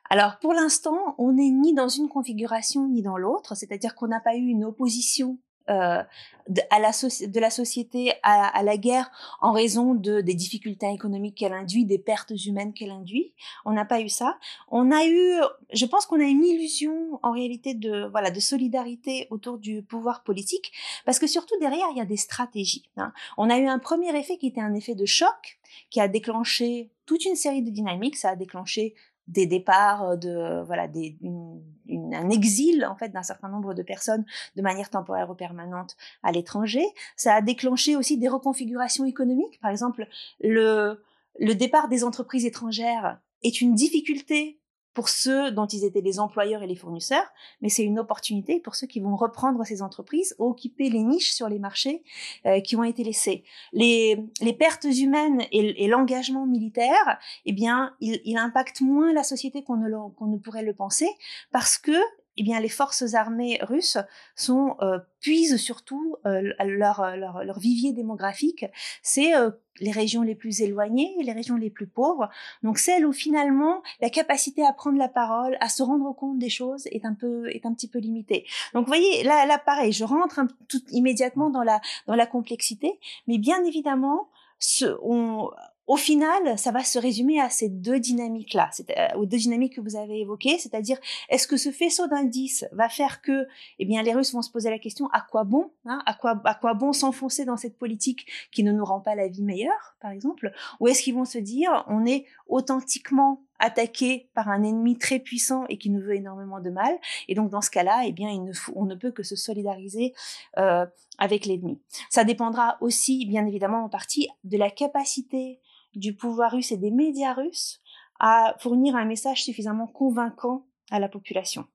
Alors 0.09 0.39
pour 0.39 0.53
l'instant, 0.53 1.15
on 1.17 1.33
n'est 1.33 1.49
ni 1.49 1.73
dans 1.73 1.89
une 1.89 2.09
configuration 2.09 2.87
ni 2.87 3.01
dans 3.01 3.17
l'autre, 3.17 3.55
c'est-à-dire 3.55 3.95
qu'on 3.95 4.07
n'a 4.07 4.19
pas 4.19 4.35
eu 4.35 4.47
une 4.47 4.65
opposition 4.65 5.37
euh, 5.69 6.01
de, 6.47 7.39
la 7.41 7.49
société 7.49 8.13
à, 8.23 8.63
la 8.63 8.77
guerre 8.77 9.11
en 9.41 9.51
raison 9.51 9.95
de, 9.95 10.21
des 10.21 10.33
difficultés 10.33 10.89
économiques 10.93 11.35
qu'elle 11.35 11.51
induit, 11.51 11.83
des 11.83 11.99
pertes 11.99 12.31
humaines 12.45 12.73
qu'elle 12.73 12.91
induit. 12.91 13.33
On 13.65 13.73
n'a 13.73 13.83
pas 13.83 13.99
eu 13.99 14.07
ça. 14.07 14.37
On 14.69 14.91
a 14.91 15.05
eu, 15.05 15.41
je 15.73 15.85
pense 15.85 16.05
qu'on 16.05 16.21
a 16.21 16.23
une 16.23 16.45
illusion 16.45 17.19
en 17.21 17.33
réalité 17.33 17.73
de 17.73 18.07
voilà 18.11 18.31
de 18.31 18.39
solidarité 18.39 19.27
autour 19.29 19.57
du 19.57 19.83
pouvoir 19.83 20.23
politique, 20.23 20.71
parce 21.03 21.19
que 21.19 21.27
surtout 21.27 21.59
derrière 21.59 21.87
il 21.91 21.97
y 21.97 22.01
a 22.01 22.05
des 22.05 22.15
stratégies. 22.15 22.89
Hein. 22.95 23.11
On 23.37 23.49
a 23.49 23.57
eu 23.57 23.67
un 23.67 23.79
premier 23.79 24.17
effet 24.17 24.37
qui 24.37 24.47
était 24.47 24.61
un 24.61 24.73
effet 24.73 24.95
de 24.95 25.05
choc 25.05 25.59
qui 25.89 25.99
a 25.99 26.07
déclenché 26.07 26.91
toute 27.05 27.25
une 27.25 27.35
série 27.35 27.61
de 27.61 27.71
dynamiques. 27.71 28.15
Ça 28.15 28.29
a 28.29 28.35
déclenché 28.37 28.95
des 29.27 29.45
départs 29.45 30.03
euh, 30.03 30.15
de 30.15 30.63
voilà 30.65 30.87
des, 30.87 31.17
une, 31.21 31.61
une, 31.87 32.13
un 32.13 32.29
exil 32.29 32.85
en 32.85 32.95
fait 32.95 33.09
d'un 33.09 33.23
certain 33.23 33.49
nombre 33.49 33.73
de 33.73 33.83
personnes 33.83 34.25
de 34.55 34.61
manière 34.61 34.89
temporaire 34.89 35.29
ou 35.29 35.35
permanente 35.35 35.95
à 36.23 36.31
l'étranger. 36.31 36.85
Ça 37.15 37.35
a 37.35 37.41
déclenché 37.41 37.95
aussi 37.95 38.17
des 38.17 38.29
reconfigurations 38.29 39.05
économiques. 39.05 39.59
Par 39.61 39.71
exemple 39.71 40.07
le 40.41 41.01
le 41.39 41.53
départ 41.53 41.87
des 41.87 42.03
entreprises 42.03 42.45
étrangères 42.45 43.19
est 43.43 43.61
une 43.61 43.75
difficulté 43.75 44.59
pour 44.97 45.09
ceux 45.09 45.51
dont 45.51 45.67
ils 45.67 45.85
étaient 45.85 46.01
les 46.01 46.19
employeurs 46.19 46.63
et 46.63 46.65
les 46.65 46.75
fournisseurs, 46.75 47.31
mais 47.61 47.69
c'est 47.69 47.83
une 47.83 47.99
opportunité 47.99 48.59
pour 48.59 48.73
ceux 48.73 48.87
qui 48.87 48.99
vont 48.99 49.15
reprendre 49.15 49.63
ces 49.63 49.83
entreprises, 49.83 50.35
occuper 50.39 50.89
les 50.89 51.03
niches 51.03 51.33
sur 51.33 51.47
les 51.49 51.59
marchés 51.59 52.01
euh, 52.47 52.61
qui 52.61 52.75
ont 52.75 52.83
été 52.83 53.03
laissés. 53.03 53.43
Les, 53.73 54.25
les 54.41 54.53
pertes 54.53 54.85
humaines 54.85 55.43
et, 55.51 55.87
l'engagement 55.87 56.47
militaire, 56.47 57.19
eh 57.45 57.53
bien, 57.53 57.93
il, 58.01 58.19
il 58.25 58.37
impacte 58.37 58.81
moins 58.81 59.13
la 59.13 59.21
société 59.21 59.63
qu'on 59.63 59.77
ne, 59.77 60.09
qu'on 60.15 60.25
ne 60.25 60.37
pourrait 60.37 60.63
le 60.63 60.73
penser, 60.73 61.09
parce 61.51 61.77
que 61.77 61.91
eh 62.37 62.43
bien, 62.43 62.59
les 62.59 62.69
forces 62.69 63.13
armées 63.13 63.59
russes 63.61 63.97
sont 64.35 64.75
euh, 64.81 64.99
puisent 65.19 65.57
surtout 65.57 66.15
euh, 66.25 66.53
leur, 66.63 67.15
leur, 67.17 67.43
leur, 67.43 67.59
vivier 67.59 67.93
démographique. 67.93 68.65
C'est 69.01 69.35
euh, 69.35 69.49
les 69.79 69.91
régions 69.91 70.21
les 70.21 70.35
plus 70.35 70.61
éloignées, 70.61 71.15
les 71.21 71.31
régions 71.31 71.55
les 71.55 71.69
plus 71.69 71.87
pauvres. 71.87 72.29
Donc 72.63 72.77
celles 72.77 73.05
où 73.05 73.11
finalement 73.11 73.81
la 74.01 74.09
capacité 74.09 74.65
à 74.65 74.73
prendre 74.73 74.97
la 74.97 75.09
parole, 75.09 75.57
à 75.59 75.69
se 75.69 75.81
rendre 75.81 76.13
compte 76.15 76.37
des 76.37 76.49
choses 76.49 76.87
est 76.87 77.05
un 77.05 77.13
peu 77.13 77.49
est 77.49 77.65
un 77.65 77.73
petit 77.73 77.89
peu 77.89 77.99
limitée. 77.99 78.45
Donc 78.73 78.85
vous 78.85 78.91
voyez 78.91 79.23
là 79.23 79.45
là 79.45 79.57
pareil, 79.57 79.91
je 79.91 80.03
rentre 80.03 80.41
tout 80.67 80.81
immédiatement 80.91 81.49
dans 81.49 81.63
la 81.63 81.81
dans 82.05 82.15
la 82.15 82.27
complexité, 82.27 82.99
mais 83.27 83.37
bien 83.37 83.63
évidemment 83.63 84.29
ce, 84.59 84.97
on, 85.03 85.49
au 85.87 85.95
final, 85.95 86.59
ça 86.59 86.71
va 86.71 86.83
se 86.83 86.99
résumer 86.99 87.39
à 87.39 87.49
ces 87.49 87.69
deux 87.69 87.99
dynamiques-là, 87.99 88.69
euh, 88.97 89.17
aux 89.17 89.25
deux 89.25 89.37
dynamiques 89.37 89.77
que 89.77 89.81
vous 89.81 89.95
avez 89.95 90.19
évoquées, 90.19 90.57
c'est-à-dire 90.57 90.97
est-ce 91.29 91.47
que 91.47 91.55
ce 91.55 91.71
faisceau 91.71 92.07
d'indices 92.07 92.65
va 92.73 92.89
faire 92.89 93.21
que, 93.21 93.47
eh 93.79 93.85
bien, 93.85 94.03
les 94.03 94.13
Russes 94.13 94.33
vont 94.33 94.41
se 94.41 94.51
poser 94.51 94.69
la 94.69 94.79
question 94.79 95.07
à 95.13 95.21
quoi 95.21 95.45
bon, 95.45 95.71
hein, 95.85 96.01
à 96.05 96.13
quoi, 96.13 96.41
à 96.43 96.55
quoi 96.55 96.73
bon 96.73 96.91
s'enfoncer 96.91 97.45
dans 97.45 97.57
cette 97.57 97.77
politique 97.77 98.27
qui 98.51 98.63
ne 98.63 98.73
nous 98.73 98.83
rend 98.83 98.99
pas 98.99 99.15
la 99.15 99.29
vie 99.29 99.43
meilleure, 99.43 99.95
par 100.01 100.11
exemple, 100.11 100.51
ou 100.81 100.89
est-ce 100.89 101.01
qu'ils 101.01 101.15
vont 101.15 101.25
se 101.25 101.37
dire 101.37 101.85
on 101.87 102.05
est 102.05 102.25
authentiquement 102.47 103.41
attaqué 103.59 104.29
par 104.33 104.49
un 104.49 104.63
ennemi 104.63 104.97
très 104.97 105.19
puissant 105.19 105.65
et 105.69 105.77
qui 105.77 105.89
nous 105.89 106.01
veut 106.01 106.15
énormément 106.15 106.59
de 106.59 106.69
mal. 106.69 106.95
Et 107.27 107.35
donc 107.35 107.49
dans 107.49 107.61
ce 107.61 107.71
cas-là, 107.71 108.03
eh 108.05 108.11
bien, 108.11 108.29
on 108.75 108.85
ne 108.85 108.95
peut 108.95 109.11
que 109.11 109.23
se 109.23 109.35
solidariser 109.35 110.13
euh, 110.57 110.85
avec 111.17 111.45
l'ennemi. 111.45 111.81
Ça 112.09 112.23
dépendra 112.23 112.77
aussi, 112.81 113.25
bien 113.25 113.45
évidemment, 113.45 113.83
en 113.83 113.89
partie 113.89 114.27
de 114.43 114.57
la 114.57 114.69
capacité 114.69 115.59
du 115.97 116.15
pouvoir 116.15 116.51
russe 116.51 116.71
et 116.71 116.77
des 116.77 116.91
médias 116.91 117.33
russes 117.33 117.81
à 118.19 118.55
fournir 118.59 118.95
un 118.95 119.05
message 119.05 119.43
suffisamment 119.43 119.87
convaincant 119.87 120.65
à 120.89 120.99
la 120.99 121.09
population. 121.09 121.65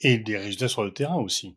Et 0.00 0.18
des 0.18 0.36
résultats 0.36 0.68
sur 0.68 0.84
le 0.84 0.92
terrain 0.92 1.16
aussi 1.16 1.56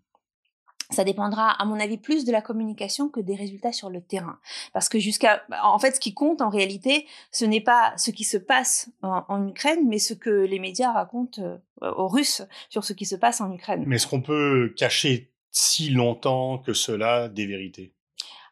ça 0.94 1.04
dépendra, 1.04 1.50
à 1.52 1.66
mon 1.66 1.80
avis, 1.80 1.98
plus 1.98 2.26
de 2.26 2.32
la 2.32 2.42
communication 2.42 3.10
que 3.10 3.20
des 3.20 3.36
résultats 3.36 3.72
sur 3.72 3.90
le 3.90 4.02
terrain. 4.02 4.40
Parce 4.74 4.90
que 4.90 5.00
jusqu'à, 5.00 5.44
en 5.64 5.80
fait, 5.80 5.96
ce 5.96 6.00
qui 6.00 6.14
compte 6.14 6.42
en 6.42 6.50
réalité, 6.50 7.08
ce 7.32 7.46
n'est 7.46 7.62
pas 7.62 7.94
ce 7.98 8.12
qui 8.12 8.24
se 8.24 8.38
passe 8.38 8.90
en, 9.02 9.48
Ukraine, 9.48 9.88
mais 9.88 10.00
ce 10.00 10.14
que 10.14 10.30
les 10.30 10.60
médias 10.60 10.92
racontent 10.92 11.42
euh, 11.42 11.92
aux 11.92 12.08
Russes 12.08 12.44
sur 12.70 12.84
ce 12.84 12.94
qui 12.94 13.06
se 13.06 13.16
passe 13.16 13.42
en 13.42 13.52
Ukraine. 13.52 13.84
Mais 13.88 13.96
est-ce 13.96 14.08
qu'on 14.08 14.22
peut 14.22 14.74
cacher 14.78 15.32
si 15.52 15.90
longtemps 15.90 16.60
que 16.60 16.74
cela 16.74 17.28
des 17.28 17.46
vérités? 17.46 17.93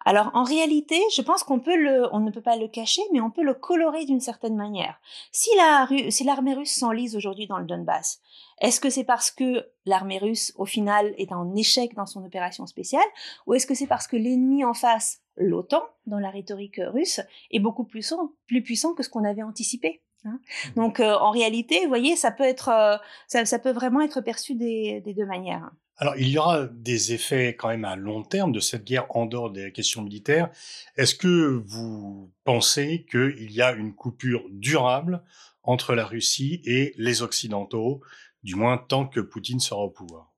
Alors 0.05 0.31
en 0.34 0.43
réalité, 0.43 1.00
je 1.15 1.22
pense 1.22 1.43
qu'on 1.43 1.60
peut 1.60 1.75
le, 1.75 2.08
on 2.13 2.20
ne 2.20 2.31
peut 2.31 2.41
pas 2.41 2.55
le 2.55 2.67
cacher, 2.67 3.01
mais 3.12 3.22
on 3.22 3.31
peut 3.31 3.43
le 3.43 3.53
colorer 3.53 4.05
d'une 4.05 4.20
certaine 4.20 4.55
manière. 4.55 5.00
Si 5.31 5.50
la, 5.58 5.88
si 6.10 6.24
l'armée 6.24 6.53
russe 6.53 6.74
s'enlise 6.74 7.15
aujourd'hui 7.15 7.48
dans 7.48 7.60
le 7.60 7.65
Donbass, 7.65 8.22
est-ce 8.62 8.79
que 8.79 8.89
c'est 8.89 9.03
parce 9.03 9.31
que 9.31 9.67
l'armée 9.86 10.20
russe, 10.20 10.53
au 10.55 10.65
final, 10.65 11.13
est 11.17 11.34
en 11.34 11.55
échec 11.55 11.96
dans 11.96 12.05
son 12.05 12.24
opération 12.24 12.67
spéciale, 12.67 13.08
ou 13.48 13.53
est-ce 13.53 13.65
que 13.65 13.74
c'est 13.74 13.88
parce 13.88 14.08
que 14.08 14.15
l'ennemi 14.15 14.63
en 14.63 14.74
face, 14.74 15.22
l'OTAN, 15.36 15.84
dans 16.05 16.20
la 16.20 16.29
rhétorique 16.29 16.79
russe, 16.79 17.22
est 17.50 17.60
beaucoup 17.60 17.84
plus 17.84 17.91
puissant, 18.01 18.31
plus 18.48 18.62
puissant 18.62 18.93
que 18.93 19.03
ce 19.03 19.10
qu'on 19.10 19.24
avait 19.24 19.43
anticipé 19.43 20.01
hein? 20.25 20.39
Mmh. 20.39 20.74
Donc, 20.75 21.00
euh, 21.00 21.15
en 21.15 21.31
réalité, 21.31 21.81
vous 21.81 21.89
voyez, 21.89 22.15
ça 22.15 22.31
peut 22.31 22.43
être, 22.43 22.70
euh, 22.70 22.98
ça, 23.27 23.60
peut 23.60 23.72
vraiment 23.72 24.01
être 24.01 24.22
perçu 24.22 24.55
des, 24.55 25.01
deux 25.01 25.25
manières. 25.25 25.72
Alors, 25.98 26.15
il 26.17 26.29
y 26.29 26.38
aura 26.38 26.65
des 26.65 27.13
effets 27.13 27.55
quand 27.55 27.67
même 27.67 27.86
à 27.86 27.95
long 27.95 28.24
terme 28.24 28.51
de 28.51 28.60
cette 28.60 28.83
guerre 28.83 29.05
en 29.10 29.25
dehors 29.27 29.51
des 29.51 29.71
questions 29.71 30.01
militaires. 30.01 30.50
Est-ce 30.98 31.13
que 31.13 31.62
vous 31.65 32.31
pensez 32.43 33.05
qu'il 33.10 33.51
y 33.51 33.62
a 33.62 33.71
une 33.74 33.93
coupure 33.93 34.43
durable 34.50 35.24
entre 35.63 35.93
la 35.93 36.05
Russie 36.05 36.62
et 36.65 36.93
les 36.98 37.21
Occidentaux 37.21 38.01
du 38.43 38.55
moins 38.55 38.77
tant 38.77 39.05
que 39.05 39.19
Poutine 39.19 39.60
sera 39.60 39.81
au 39.81 39.91
pouvoir? 39.91 40.31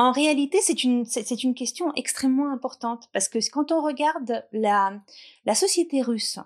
En 0.00 0.12
réalité, 0.12 0.58
c'est 0.62 0.84
une, 0.84 1.04
question 1.54 1.92
extrêmement 1.94 2.52
importante 2.52 3.08
parce 3.12 3.28
que 3.28 3.38
quand 3.50 3.72
on 3.72 3.82
regarde 3.82 4.44
la, 4.52 5.00
la 5.44 5.54
société 5.56 6.02
russe, 6.02 6.38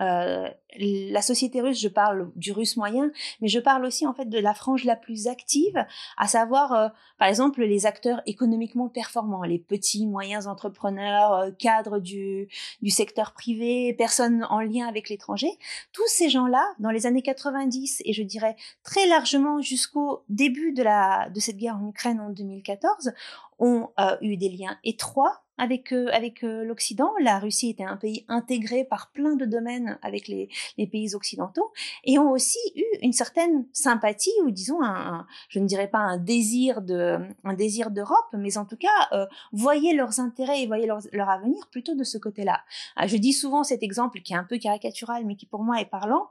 euh, 0.00 0.48
la 0.78 1.22
société 1.22 1.60
russe, 1.60 1.80
je 1.80 1.88
parle 1.88 2.30
du 2.36 2.52
russe 2.52 2.76
moyen, 2.76 3.10
mais 3.40 3.48
je 3.48 3.58
parle 3.58 3.84
aussi 3.84 4.06
en 4.06 4.14
fait 4.14 4.26
de 4.26 4.38
la 4.38 4.54
frange 4.54 4.84
la 4.84 4.96
plus 4.96 5.26
active, 5.26 5.84
à 6.16 6.28
savoir 6.28 6.72
euh, 6.72 6.88
par 7.18 7.28
exemple 7.28 7.62
les 7.64 7.86
acteurs 7.86 8.22
économiquement 8.26 8.88
performants, 8.88 9.42
les 9.42 9.58
petits 9.58 10.06
moyens 10.06 10.46
entrepreneurs, 10.46 11.32
euh, 11.32 11.50
cadres 11.50 11.98
du, 11.98 12.48
du 12.80 12.90
secteur 12.90 13.32
privé, 13.32 13.94
personnes 13.94 14.46
en 14.50 14.60
lien 14.60 14.86
avec 14.86 15.08
l'étranger. 15.08 15.50
Tous 15.92 16.06
ces 16.06 16.28
gens-là, 16.28 16.64
dans 16.78 16.90
les 16.90 17.06
années 17.06 17.22
90 17.22 18.02
et 18.04 18.12
je 18.12 18.22
dirais 18.22 18.56
très 18.84 19.06
largement 19.08 19.60
jusqu'au 19.60 20.22
début 20.28 20.72
de 20.72 20.82
la 20.82 21.28
de 21.30 21.40
cette 21.40 21.56
guerre 21.56 21.76
en 21.76 21.88
Ukraine 21.88 22.20
en 22.20 22.30
2014, 22.30 23.12
ont 23.58 23.88
eu 24.20 24.36
des 24.36 24.48
liens 24.48 24.78
étroits 24.84 25.42
avec, 25.58 25.92
euh, 25.92 26.08
avec 26.12 26.44
euh, 26.44 26.64
l'Occident. 26.64 27.12
La 27.20 27.38
Russie 27.38 27.70
était 27.70 27.84
un 27.84 27.96
pays 27.96 28.24
intégré 28.28 28.84
par 28.84 29.10
plein 29.10 29.34
de 29.34 29.44
domaines 29.44 29.98
avec 30.02 30.28
les, 30.28 30.48
les, 30.78 30.86
pays 30.86 31.14
occidentaux 31.14 31.72
et 32.04 32.18
ont 32.18 32.30
aussi 32.30 32.58
eu 32.76 32.84
une 33.02 33.12
certaine 33.12 33.66
sympathie 33.72 34.32
ou 34.44 34.50
disons 34.50 34.82
un, 34.82 35.26
je 35.48 35.58
ne 35.58 35.66
dirais 35.66 35.88
pas 35.88 35.98
un 35.98 36.16
désir 36.16 36.80
de 36.80 37.18
un 37.44 37.54
désir 37.54 37.90
d'Europe, 37.90 38.28
mais 38.32 38.56
en 38.56 38.64
tout 38.64 38.76
cas 38.76 38.88
euh, 39.12 39.26
voyaient 39.52 39.94
leurs 39.94 40.20
intérêts 40.20 40.62
et 40.62 40.66
voyaient 40.66 40.86
leur, 40.86 41.00
leur 41.12 41.28
avenir 41.28 41.66
plutôt 41.70 41.94
de 41.94 42.04
ce 42.04 42.16
côté-là. 42.16 42.60
Ah, 42.96 43.06
je 43.06 43.16
dis 43.16 43.32
souvent 43.32 43.64
cet 43.64 43.82
exemple 43.82 44.20
qui 44.20 44.32
est 44.32 44.36
un 44.36 44.44
peu 44.44 44.58
caricatural, 44.58 45.26
mais 45.26 45.34
qui 45.34 45.46
pour 45.46 45.62
moi 45.62 45.80
est 45.80 45.90
parlant. 45.90 46.28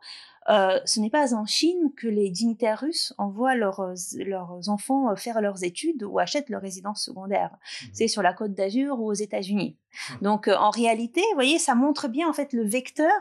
Euh, 0.49 0.79
ce 0.85 0.99
n'est 0.99 1.09
pas 1.09 1.33
en 1.33 1.45
Chine 1.45 1.91
que 1.95 2.07
les 2.07 2.29
dignitaires 2.29 2.79
russes 2.79 3.13
envoient 3.17 3.55
leurs, 3.55 3.93
leurs 4.15 4.69
enfants 4.69 5.15
faire 5.15 5.41
leurs 5.41 5.63
études 5.63 6.03
ou 6.03 6.19
achètent 6.19 6.49
leur 6.49 6.61
résidence 6.61 7.03
secondaire. 7.03 7.51
Mmh. 7.51 7.85
C'est 7.93 8.07
sur 8.07 8.21
la 8.21 8.33
côte 8.33 8.53
d'Azur 8.53 8.99
ou 8.99 9.09
aux 9.09 9.13
États-Unis. 9.13 9.77
Mmh. 10.09 10.23
Donc 10.23 10.47
euh, 10.47 10.55
en 10.55 10.69
réalité, 10.69 11.21
vous 11.29 11.35
voyez, 11.35 11.59
ça 11.59 11.75
montre 11.75 12.07
bien 12.07 12.29
en 12.29 12.33
fait 12.33 12.53
le 12.53 12.67
vecteur 12.67 13.11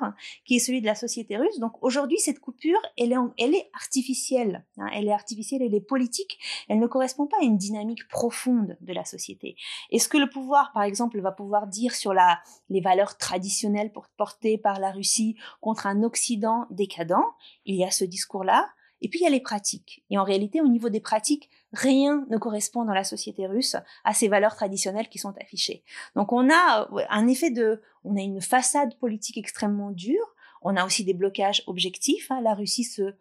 qui 0.44 0.56
est 0.56 0.58
celui 0.58 0.80
de 0.80 0.86
la 0.86 0.94
société 0.94 1.36
russe. 1.36 1.58
Donc 1.58 1.72
aujourd'hui, 1.82 2.18
cette 2.18 2.40
coupure, 2.40 2.80
elle 2.96 3.12
est, 3.12 3.16
elle 3.38 3.54
est 3.54 3.70
artificielle. 3.74 4.64
Hein. 4.78 4.86
elle 4.92 5.08
est 5.08 5.12
artificielle, 5.12 5.62
elle 5.62 5.74
est 5.74 5.80
politique. 5.80 6.38
Elle 6.68 6.78
ne 6.78 6.86
correspond 6.86 7.26
pas 7.26 7.36
à 7.40 7.44
une 7.44 7.56
dynamique 7.56 8.06
profonde 8.08 8.76
de 8.80 8.92
la 8.92 9.04
société. 9.04 9.56
Est-ce 9.90 10.08
que 10.08 10.18
le 10.18 10.28
pouvoir, 10.28 10.72
par 10.72 10.82
exemple, 10.82 11.20
va 11.20 11.32
pouvoir 11.32 11.66
dire 11.66 11.94
sur 11.94 12.14
la, 12.14 12.40
les 12.68 12.80
valeurs 12.80 13.16
traditionnelles 13.16 13.92
portées 14.16 14.58
par 14.58 14.80
la 14.80 14.90
Russie 14.90 15.36
contre 15.60 15.86
un 15.86 16.02
Occident 16.02 16.66
décadent? 16.70 17.16
Il 17.64 17.76
y 17.76 17.84
a 17.84 17.90
ce 17.90 18.04
discours-là. 18.04 18.68
Et 19.02 19.08
puis 19.08 19.20
il 19.20 19.22
y 19.22 19.26
a 19.26 19.30
les 19.30 19.40
pratiques. 19.40 20.04
Et 20.10 20.18
en 20.18 20.24
réalité, 20.24 20.60
au 20.60 20.68
niveau 20.68 20.88
des 20.88 21.00
pratiques, 21.00 21.50
rien 21.72 22.26
ne 22.30 22.38
correspond 22.38 22.84
dans 22.84 22.94
la 22.94 23.04
société 23.04 23.46
russe 23.46 23.76
à 24.04 24.14
ces 24.14 24.28
valeurs 24.28 24.56
traditionnelles 24.56 25.08
qui 25.08 25.18
sont 25.18 25.34
affichées. 25.40 25.82
Donc 26.14 26.32
on 26.32 26.50
a 26.50 26.88
un 27.10 27.28
effet 27.28 27.50
de, 27.50 27.82
on 28.04 28.16
a 28.16 28.22
une 28.22 28.40
façade 28.40 28.96
politique 28.98 29.36
extrêmement 29.36 29.90
dure. 29.90 30.34
On 30.62 30.76
a 30.76 30.84
aussi 30.84 31.04
des 31.04 31.14
blocages 31.14 31.62
objectifs. 31.66 32.30
Hein. 32.30 32.40
La 32.40 32.54
Russie 32.54 32.84
se 32.84 33.14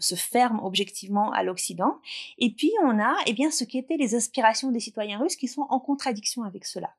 se 0.00 0.14
ferme 0.14 0.60
objectivement 0.62 1.30
à 1.32 1.42
l'Occident. 1.42 1.98
Et 2.38 2.50
puis 2.50 2.72
on 2.82 2.98
a 2.98 3.14
eh 3.26 3.32
bien 3.32 3.50
ce 3.50 3.64
qu'étaient 3.64 3.96
les 3.96 4.14
aspirations 4.14 4.70
des 4.70 4.80
citoyens 4.80 5.18
russes 5.18 5.36
qui 5.36 5.48
sont 5.48 5.66
en 5.68 5.80
contradiction 5.80 6.42
avec 6.44 6.64
cela. 6.64 6.94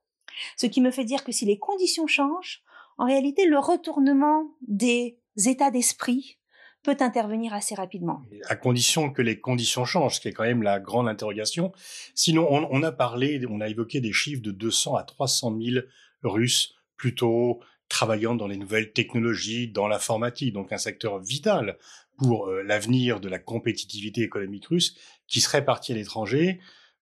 Ce 0.56 0.68
qui 0.68 0.82
me 0.82 0.92
fait 0.92 1.04
dire 1.04 1.24
que 1.24 1.32
si 1.32 1.46
les 1.46 1.58
conditions 1.58 2.08
changent, 2.08 2.63
en 2.98 3.06
réalité 3.06 3.46
le 3.46 3.60
retournement 3.60 4.46
des 4.62 5.18
états 5.46 5.72
d'esprit 5.72 6.38
peut 6.84 6.98
intervenir 7.00 7.54
assez 7.54 7.76
rapidement. 7.76 8.24
À 8.48 8.56
condition 8.56 9.12
que 9.12 9.22
les 9.22 9.40
conditions 9.40 9.86
changent, 9.86 10.16
ce 10.16 10.22
qui 10.22 10.30
est 10.30 10.34
quand 10.34 10.44
même 10.44 10.64
la 10.64 10.80
grande 10.80 11.08
interrogation. 11.08 11.72
Sinon, 12.16 12.48
on, 12.50 12.84
a 12.84 12.92
parlé, 12.92 13.42
on 13.50 13.62
a 13.62 13.68
évoqué 13.68 14.02
des 14.02 14.14
chiffres 14.14 14.42
de 14.42 14.52
200 14.52 14.96
à 14.96 15.04
300 15.04 15.58
000 15.62 15.86
Russes 16.24 16.76
plutôt 16.98 17.62
travaillant 17.90 18.36
dans 18.36 18.48
les 18.48 18.58
nouvelles 18.58 18.94
technologies, 18.94 19.68
dans 19.68 19.88
l'informatique, 19.88 20.54
donc 20.54 20.72
un 20.72 20.78
secteur 20.78 21.20
vital 21.20 21.78
pour 22.18 22.48
euh, 22.48 22.64
l'avenir 22.64 23.20
de 23.20 23.28
la 23.28 23.40
compétitivité 23.40 24.22
économique 24.22 24.68
russe, 24.68 24.96
qui 25.28 25.42
serait 25.42 25.66
parti 25.66 25.92
à 25.92 25.96
l'étranger 25.96 26.60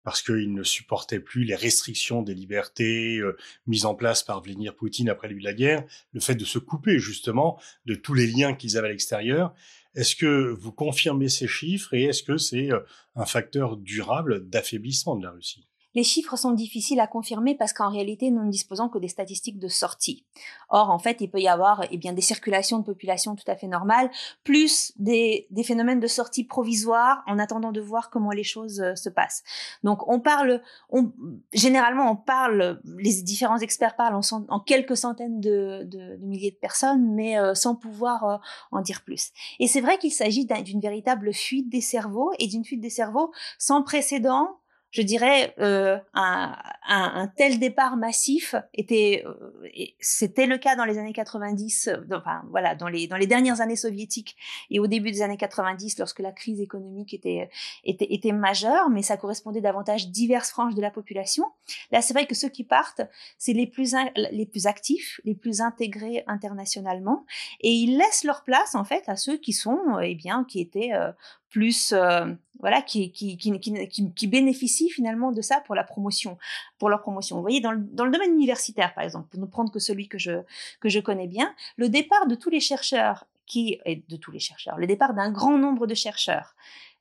parce 0.08 0.22
qu'ils 0.22 0.54
ne 0.54 0.64
supportaient 0.64 1.20
plus 1.20 1.44
les 1.44 1.54
restrictions 1.54 2.22
des 2.22 2.34
libertés 2.34 3.18
euh, 3.18 3.36
mises 3.66 3.84
en 3.84 3.94
place 3.94 4.24
par 4.24 4.42
Vladimir 4.42 4.74
Poutine 4.74 5.10
après 5.10 5.28
le 5.28 5.34
début 5.34 5.42
de 5.42 5.48
la 5.48 5.54
guerre, 5.54 5.84
le 6.14 6.22
fait 6.22 6.36
de 6.36 6.46
se 6.46 6.60
couper 6.60 6.98
justement 6.98 7.60
de 7.86 7.94
tous 7.94 8.14
les 8.14 8.26
liens 8.26 8.54
qu'ils 8.54 8.78
avaient 8.78 8.88
à 8.88 8.92
l'extérieur. 8.92 9.54
Est-ce 9.96 10.16
que 10.16 10.56
vous 10.58 10.72
confirmez 10.72 11.28
ces 11.28 11.50
chiffres 11.50 11.94
et 11.94 12.04
est-ce 12.04 12.24
que 12.24 12.38
c'est 12.38 12.72
euh, 12.72 12.80
un 13.18 13.26
facteur 13.26 13.76
durable 13.76 14.48
d'affaiblissement 14.48 15.18
de 15.18 15.26
la 15.26 15.32
Russie? 15.32 15.68
Les 15.98 16.04
chiffres 16.04 16.36
sont 16.36 16.52
difficiles 16.52 17.00
à 17.00 17.08
confirmer 17.08 17.56
parce 17.56 17.74
qu'en 17.74 17.90
réalité, 17.90 18.30
nous 18.30 18.44
ne 18.44 18.52
disposons 18.52 18.88
que 18.88 19.00
des 19.00 19.08
statistiques 19.08 19.58
de 19.58 19.68
sortie. 19.68 20.28
Or, 20.70 20.92
en 20.92 21.00
fait, 21.00 21.22
il 21.22 21.28
peut 21.32 21.40
y 21.40 21.48
avoir 21.48 21.86
eh 21.90 21.98
bien, 21.98 22.14
des 22.14 22.22
circulations 22.22 22.78
de 22.78 22.84
population 22.84 23.36
tout 23.36 23.50
à 23.50 23.56
fait 23.56 23.66
normales, 23.66 24.12
plus 24.44 24.94
des, 24.98 25.48
des 25.50 25.64
phénomènes 25.64 26.00
de 26.00 26.06
sortie 26.06 26.44
provisoire 26.44 27.24
en 27.26 27.40
attendant 27.40 27.72
de 27.72 27.82
voir 27.82 28.12
comment 28.12 28.30
les 28.30 28.44
choses 28.44 28.80
euh, 28.80 28.94
se 28.94 29.10
passent. 29.10 29.42
Donc, 29.82 30.08
on 30.08 30.20
parle, 30.20 30.62
généralement, 31.52 32.12
on 32.12 32.16
parle, 32.16 32.80
les 33.00 33.24
différents 33.24 33.58
experts 33.58 33.96
parlent 33.96 34.22
en, 34.50 34.60
quelques 34.60 34.98
centaines 34.98 35.42
de, 35.42 35.82
de, 35.84 36.16
de, 36.18 36.26
milliers 36.28 36.52
de 36.52 36.58
personnes, 36.58 37.12
mais 37.16 37.40
euh, 37.40 37.56
sans 37.56 37.74
pouvoir 37.74 38.24
euh, 38.24 38.38
en 38.72 38.82
dire 38.82 39.04
plus. 39.04 39.32
Et 39.60 39.66
c'est 39.66 39.82
vrai 39.82 39.98
qu'il 39.98 40.12
s'agit 40.12 40.46
d'une 40.46 40.80
véritable 40.80 41.34
fuite 41.34 41.70
des 41.70 41.82
cerveaux 41.82 42.34
et 42.38 42.46
d'une 42.46 42.64
fuite 42.64 42.82
des 42.82 42.92
cerveaux 42.92 43.32
sans 43.58 43.82
précédent 43.82 44.60
je 44.98 45.04
dirais, 45.04 45.54
euh, 45.60 46.00
un, 46.16 46.56
un, 46.88 47.12
un, 47.22 47.28
tel 47.28 47.60
départ 47.60 47.98
massif 47.98 48.56
était, 48.74 49.24
euh, 49.28 49.70
c'était 50.00 50.48
le 50.48 50.58
cas 50.58 50.76
dans 50.76 50.86
les 50.86 50.98
années 50.98 51.14
90, 51.14 51.90
euh, 51.90 51.98
enfin 52.12 52.42
voilà, 52.50 52.74
dans 52.74 52.88
les 52.88 53.06
dans 53.06 53.16
les 53.16 53.28
dernières 53.28 53.62
années 53.62 53.76
soviétiques 53.76 54.36
et 54.72 54.80
au 54.80 54.88
début 54.88 55.12
des 55.12 55.22
années 55.22 55.38
90, 55.38 56.00
lorsque 56.00 56.18
la 56.18 56.32
crise 56.32 56.60
économique 56.62 57.14
était 57.14 57.48
était, 57.84 58.12
était 58.12 58.32
majeure, 58.32 58.90
mais 58.90 59.04
ça 59.04 59.18
correspondait 59.18 59.62
davantage 59.62 60.10
diverses 60.10 60.50
franges 60.50 60.74
de 60.74 60.82
la 60.82 60.90
population. 60.90 61.46
Là, 61.92 62.02
c'est 62.02 62.16
vrai 62.16 62.26
que 62.26 62.34
ceux 62.34 62.50
qui 62.50 62.64
partent, 62.64 63.04
c'est 63.38 63.54
les 63.54 63.68
plus 63.68 63.94
les 64.16 64.48
plus 64.48 64.66
actifs, 64.66 65.22
les 65.26 65.36
plus 65.36 65.62
intégrés 65.62 66.24
internationalement, 66.26 67.24
et 67.62 67.72
ils 67.72 68.00
laissent 68.00 68.24
leur 68.24 68.44
place 68.44 68.74
en 68.74 68.84
fait 68.84 69.04
à 69.08 69.16
ceux 69.16 69.38
qui 69.38 69.54
sont, 69.54 70.00
eh 70.02 70.16
bien, 70.16 70.44
qui 70.44 70.60
étaient 70.60 70.92
plus 71.50 71.94
euh, 71.94 72.26
voilà 72.60 72.82
qui 72.82 73.12
qui, 73.12 73.38
qui, 73.38 73.60
qui, 73.60 74.14
qui 74.14 74.28
bénéficient 74.28 74.90
finalement 74.90 75.32
de 75.32 75.42
ça 75.42 75.62
pour 75.62 75.76
la 75.76 75.84
promotion 75.84 76.38
pour 76.80 76.90
leur 76.90 77.02
promotion. 77.02 77.36
Vous 77.38 77.42
voyez 77.42 77.62
dans 77.62 77.72
le, 77.72 77.80
dans 77.80 78.06
le 78.06 78.12
domaine 78.12 78.34
universitaire 78.34 78.94
par 78.94 79.04
exemple 79.04 79.28
pour 79.30 79.40
ne 79.40 79.46
prendre 79.46 79.72
que 79.72 79.80
celui 79.80 80.08
que 80.08 80.18
je 80.18 80.42
que 80.80 80.90
je 80.90 81.00
connais 81.00 81.28
bien 81.28 81.54
le 81.78 81.90
départ 81.90 82.28
de 82.28 82.36
tous 82.36 82.50
les 82.50 82.60
chercheurs 82.60 83.26
qui, 83.48 83.80
et 83.86 84.04
de 84.08 84.18
tous 84.18 84.32
les 84.32 84.40
chercheurs, 84.40 84.78
le 84.78 84.86
départ 84.86 85.14
d'un 85.14 85.32
grand 85.32 85.58
nombre 85.58 85.88
de 85.88 85.96
chercheurs 85.96 86.54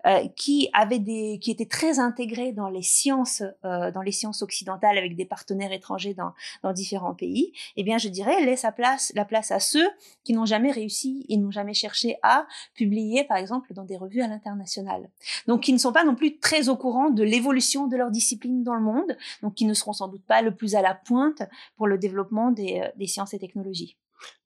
euh, 0.07 0.29
qui 0.37 0.69
avaient 0.73 1.01
des, 1.01 1.41
qui 1.41 1.51
étaient 1.51 1.67
très 1.67 1.99
intégrés 1.99 2.53
dans 2.53 2.69
les 2.69 2.83
sciences, 2.83 3.43
euh, 3.65 3.91
dans 3.91 4.03
les 4.03 4.13
sciences 4.13 4.41
occidentales 4.41 4.97
avec 4.99 5.17
des 5.17 5.25
partenaires 5.25 5.73
étrangers 5.73 6.15
dans, 6.15 6.33
différents 6.73 7.15
pays, 7.15 7.53
eh 7.77 7.83
bien, 7.83 7.99
je 7.99 8.09
dirais, 8.09 8.45
laisse 8.45 8.63
la 8.63 8.71
place, 8.71 9.11
la 9.17 9.25
place 9.25 9.51
à 9.51 9.59
ceux 9.59 9.89
qui 10.23 10.33
n'ont 10.33 10.45
jamais 10.45 10.71
réussi 10.71 11.27
et 11.29 11.37
n'ont 11.37 11.51
jamais 11.51 11.75
cherché 11.75 12.19
à 12.23 12.47
publier, 12.75 13.25
par 13.25 13.37
exemple, 13.37 13.75
dans 13.75 13.85
des 13.85 13.97
revues 13.97 14.23
à 14.23 14.29
l'international. 14.29 15.11
Donc, 15.49 15.63
qui 15.63 15.73
ne 15.73 15.79
sont 15.79 15.93
pas 15.93 16.05
non 16.05 16.15
plus 16.15 16.39
très 16.39 16.69
au 16.69 16.77
courant 16.77 17.11
de 17.11 17.25
l'évolution 17.25 17.89
de 17.89 17.97
leur 17.97 18.13
discipline 18.13 18.63
dans 18.63 18.75
le 18.75 18.83
monde, 18.83 19.17
donc 19.43 19.55
qui 19.55 19.65
ne 19.65 19.75
seront 19.75 19.93
sans 19.93 20.07
doute 20.07 20.25
pas 20.25 20.41
le 20.41 20.55
plus 20.55 20.77
à 20.77 20.83
la 20.83 20.95
pointe 20.95 21.43
pour 21.77 21.89
le 21.89 21.99
développement 21.99 22.53
des, 22.53 22.81
euh, 22.81 23.07
sciences 23.07 23.35
et 23.35 23.41
technologies. 23.41 23.97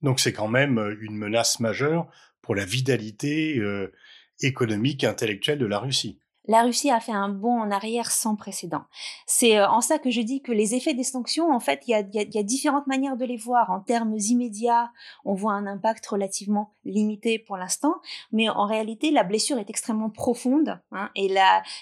Donc, 0.01 0.19
c'est 0.19 0.33
quand 0.33 0.47
même 0.47 0.79
une 1.01 1.15
menace 1.15 1.59
majeure 1.59 2.07
pour 2.41 2.55
la 2.55 2.65
vitalité 2.65 3.59
économique 4.41 5.03
et 5.03 5.07
intellectuelle 5.07 5.59
de 5.59 5.65
la 5.65 5.79
Russie 5.79 6.20
la 6.47 6.63
Russie 6.63 6.89
a 6.89 6.99
fait 6.99 7.11
un 7.11 7.29
bond 7.29 7.59
en 7.59 7.69
arrière 7.69 8.09
sans 8.11 8.35
précédent. 8.35 8.83
C'est 9.27 9.57
euh, 9.57 9.69
en 9.69 9.81
ça 9.81 9.99
que 9.99 10.09
je 10.09 10.21
dis 10.21 10.41
que 10.41 10.51
les 10.51 10.73
effets 10.73 10.93
des 10.93 11.03
sanctions, 11.03 11.51
en 11.51 11.59
fait, 11.59 11.81
il 11.87 11.91
y 11.91 12.37
a, 12.37 12.43
différentes 12.43 12.87
manières 12.87 13.15
de 13.15 13.25
les 13.25 13.37
voir. 13.37 13.69
En 13.69 13.79
termes 13.79 14.15
immédiats, 14.17 14.91
on 15.23 15.35
voit 15.35 15.53
un 15.53 15.67
impact 15.67 16.05
relativement 16.07 16.73
limité 16.83 17.37
pour 17.37 17.57
l'instant, 17.57 17.95
mais 18.31 18.49
en 18.49 18.65
réalité, 18.65 19.11
la 19.11 19.23
blessure 19.23 19.59
est 19.59 19.69
extrêmement 19.69 20.09
profonde. 20.09 20.79
Hein, 20.91 21.09
et 21.15 21.31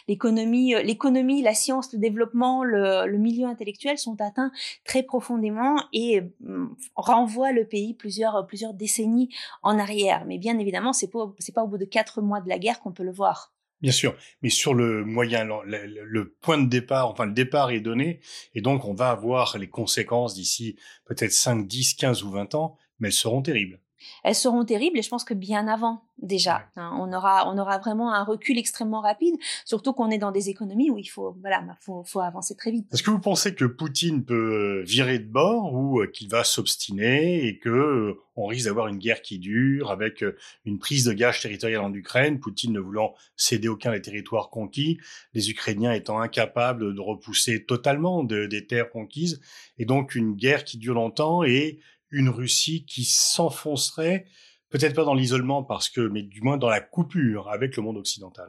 l'économie, 0.08 0.76
euh, 0.76 0.82
l'économie, 0.82 1.42
la 1.42 1.54
science, 1.54 1.94
le 1.94 2.00
développement, 2.00 2.64
le, 2.64 3.18
milieu 3.20 3.48
intellectuel 3.48 3.98
sont 3.98 4.20
atteints 4.22 4.52
très 4.86 5.04
profondément 5.04 5.76
et 5.94 6.22
mm, 6.42 6.68
renvoient 6.96 7.52
le 7.52 7.66
pays 7.66 7.94
plusieurs, 7.94 8.46
plusieurs 8.48 8.74
décennies 8.74 9.30
en 9.64 9.78
arrière. 9.80 10.24
Mais 10.26 10.38
bien 10.38 10.58
évidemment, 10.60 10.94
c'est 10.94 11.10
pas, 11.10 11.34
c'est 11.40 11.54
pas 11.54 11.64
au 11.64 11.68
bout 11.68 11.78
de 11.78 11.86
quatre 11.86 12.22
mois 12.22 12.42
de 12.42 12.50
la 12.50 12.60
guerre 12.60 12.80
qu'on 12.82 12.92
peut 12.92 13.04
le 13.04 13.12
voir. 13.12 13.52
Bien 13.82 13.92
sûr, 13.94 14.16
mais 14.42 14.50
sur 14.50 14.74
le 14.74 15.06
moyen, 15.06 15.46
le, 15.46 16.36
point 16.42 16.58
de 16.58 16.68
départ, 16.68 17.08
enfin 17.08 17.26
le 17.26 17.32
départ 17.32 17.72
est 17.72 17.80
donné, 17.80 18.20
et 18.54 18.62
donc 18.62 18.84
on 18.84 18.94
va 18.94 19.10
avoir 19.10 19.58
les 19.58 19.70
conséquences 19.70 20.34
d'ici 20.36 20.76
peut-être 21.06 21.32
5, 21.32 21.66
10, 21.66 21.94
15 21.94 22.24
ou 22.24 22.32
20 22.32 22.56
ans, 22.56 22.78
mais 23.00 23.08
elles 23.08 23.14
seront 23.14 23.42
terribles. 23.42 23.80
Elles 24.24 24.36
seront 24.36 24.66
terribles 24.66 24.98
et 24.98 25.02
je 25.02 25.10
pense 25.10 25.24
que 25.24 25.34
bien 25.34 25.68
avant 25.68 26.02
déjà. 26.22 26.64
Hein, 26.76 26.92
on 27.00 27.14
aura, 27.14 27.50
on 27.52 27.58
aura 27.58 27.78
vraiment 27.78 28.14
un 28.14 28.24
recul 28.24 28.58
extrêmement 28.58 29.02
rapide, 29.02 29.36
surtout 29.66 29.94
qu'on 29.94 30.10
est 30.10 30.18
dans 30.18 30.32
des 30.32 30.50
économies 30.50 30.90
où 30.90 30.98
il 30.98 31.06
faut, 31.06 31.38
voilà, 31.42 31.62
bah, 31.62 31.78
faut, 31.80 32.04
faut 32.04 32.20
avancer 32.20 32.56
très 32.56 32.72
vite. 32.72 32.88
Est-ce 32.94 33.04
que 33.04 33.12
vous 33.12 33.20
pensez 33.20 33.56
que 33.56 33.66
Poutine 33.66 34.24
peut 34.24 34.84
virer 34.86 35.20
de 35.20 35.28
bord 35.28 35.74
ou 35.74 36.02
euh, 36.02 36.08
qu'il 36.08 36.30
va 36.30 36.44
s'obstiner 36.44 37.46
et 37.46 37.58
que 37.58 37.70
euh, 37.70 38.20
on 38.36 38.46
risque 38.46 38.66
d'avoir 38.66 38.88
une 38.88 38.98
guerre 38.98 39.22
qui 39.22 39.40
dure 39.40 39.92
avec 39.92 40.24
euh, 40.24 40.38
une 40.66 40.80
prise 40.80 41.06
de 41.06 41.14
gage 41.14 41.42
territoriale 41.42 41.82
en 41.82 41.94
Ukraine, 41.94 42.40
Poutine 42.40 42.74
ne 42.74 42.80
voulant 42.80 43.14
céder 43.36 43.68
aucun 43.68 43.92
des 43.92 44.02
territoires 44.02 44.50
conquis, 44.50 45.00
les 45.34 45.50
Ukrainiens 45.50 45.94
étant 45.94 46.20
incapables 46.20 46.94
de 46.94 47.02
repousser 47.02 47.66
totalement 47.66 48.24
des 48.24 48.68
terres 48.68 48.90
conquises, 48.90 49.42
et 49.78 49.86
donc 49.86 50.16
une 50.16 50.36
guerre 50.36 50.64
qui 50.64 50.78
dure 50.78 50.96
longtemps 50.96 51.44
et 51.44 51.80
une 52.12 52.30
Russie 52.30 52.86
qui 52.86 53.04
s'enfoncerait 53.04 54.26
peut-être 54.70 54.96
pas 54.96 55.04
dans 55.04 55.14
l'isolement 55.14 55.64
parce 55.64 55.90
que, 55.90 56.02
mais 56.02 56.24
du 56.24 56.42
moins 56.42 56.58
dans 56.58 56.70
la 56.70 56.82
coupure 56.82 57.50
avec 57.50 57.76
le 57.76 57.84
monde 57.84 57.98
occidental. 57.98 58.48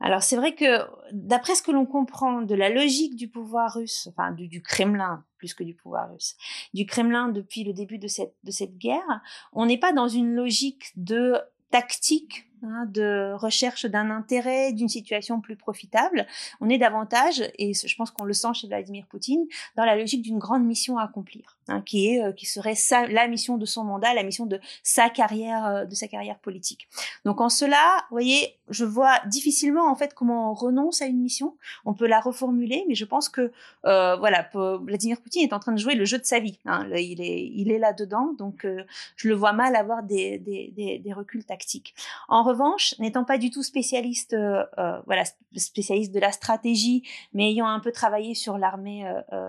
Alors 0.00 0.22
c'est 0.22 0.36
vrai 0.36 0.54
que 0.54 0.80
d'après 1.12 1.54
ce 1.54 1.62
que 1.62 1.70
l'on 1.70 1.86
comprend 1.86 2.42
de 2.42 2.54
la 2.54 2.70
logique 2.70 3.14
du 3.14 3.28
pouvoir 3.28 3.74
russe, 3.74 4.08
enfin 4.10 4.32
du, 4.32 4.60
Kremlin 4.60 5.24
plus 5.38 5.54
que 5.54 5.62
du 5.62 5.74
pouvoir 5.74 6.10
russe, 6.10 6.36
du 6.74 6.86
Kremlin 6.86 7.28
depuis 7.28 7.62
le 7.62 7.72
début 7.72 7.98
de 7.98 8.08
cette, 8.08 8.34
de 8.42 8.50
cette 8.50 8.76
guerre, 8.78 9.20
on 9.52 9.66
n'est 9.66 9.78
pas 9.78 9.92
dans 9.92 10.08
une 10.08 10.34
logique 10.34 10.90
de 10.96 11.36
tactique 11.70 12.52
Hein, 12.64 12.86
de 12.88 13.32
recherche 13.34 13.86
d'un 13.86 14.10
intérêt, 14.10 14.72
d'une 14.72 14.88
situation 14.88 15.40
plus 15.40 15.56
profitable. 15.56 16.28
On 16.60 16.68
est 16.68 16.78
davantage, 16.78 17.42
et 17.58 17.74
je 17.74 17.96
pense 17.96 18.12
qu'on 18.12 18.24
le 18.24 18.34
sent 18.34 18.54
chez 18.54 18.68
Vladimir 18.68 19.04
Poutine, 19.08 19.44
dans 19.74 19.84
la 19.84 19.96
logique 19.96 20.22
d'une 20.22 20.38
grande 20.38 20.64
mission 20.64 20.96
à 20.96 21.02
accomplir, 21.02 21.58
hein, 21.68 21.80
qui 21.80 22.08
est, 22.08 22.22
euh, 22.22 22.32
qui 22.32 22.46
serait 22.46 22.74
la 23.08 23.28
mission 23.28 23.56
de 23.56 23.66
son 23.66 23.84
mandat, 23.84 24.14
la 24.14 24.22
mission 24.22 24.46
de 24.46 24.60
sa 24.82 25.08
carrière, 25.10 25.66
euh, 25.66 25.84
de 25.84 25.94
sa 25.94 26.08
carrière 26.08 26.38
politique. 26.38 26.88
Donc 27.24 27.40
en 27.40 27.48
cela, 27.48 28.04
vous 28.10 28.14
voyez, 28.14 28.56
je 28.68 28.84
vois 28.84 29.20
difficilement 29.26 29.90
en 29.90 29.94
fait 29.94 30.14
comment 30.14 30.50
on 30.50 30.54
renonce 30.54 31.02
à 31.02 31.06
une 31.06 31.20
mission. 31.20 31.56
On 31.84 31.94
peut 31.94 32.06
la 32.06 32.20
reformuler, 32.20 32.84
mais 32.88 32.94
je 32.94 33.04
pense 33.04 33.28
que 33.28 33.52
euh, 33.84 34.16
voilà, 34.16 34.48
Vladimir 34.54 35.20
Poutine 35.20 35.42
est 35.42 35.52
en 35.52 35.60
train 35.60 35.72
de 35.72 35.78
jouer 35.78 35.94
le 35.94 36.04
jeu 36.04 36.18
de 36.18 36.24
sa 36.24 36.40
vie. 36.40 36.58
Hein. 36.64 36.88
il 36.96 37.20
est, 37.20 37.50
il 37.54 37.70
est 37.70 37.78
là 37.78 37.92
dedans, 37.92 38.32
donc 38.38 38.66
je 39.16 39.28
le 39.28 39.34
vois 39.34 39.52
mal 39.52 39.76
avoir 39.76 40.02
des, 40.02 40.38
des, 40.38 40.72
des, 40.98 41.12
reculs 41.12 41.44
tactiques. 41.44 41.94
En 42.28 42.42
revanche, 42.42 42.94
n'étant 42.98 43.24
pas 43.24 43.38
du 43.38 43.50
tout 43.50 43.62
spécialiste, 43.62 44.36
voilà, 45.06 45.24
spécialiste 45.56 46.12
de 46.12 46.20
la 46.20 46.32
stratégie, 46.32 47.02
mais 47.34 47.50
ayant 47.50 47.66
un 47.66 47.80
peu 47.80 47.92
travaillé 47.92 48.34
sur 48.34 48.58
l'armée, 48.58 49.04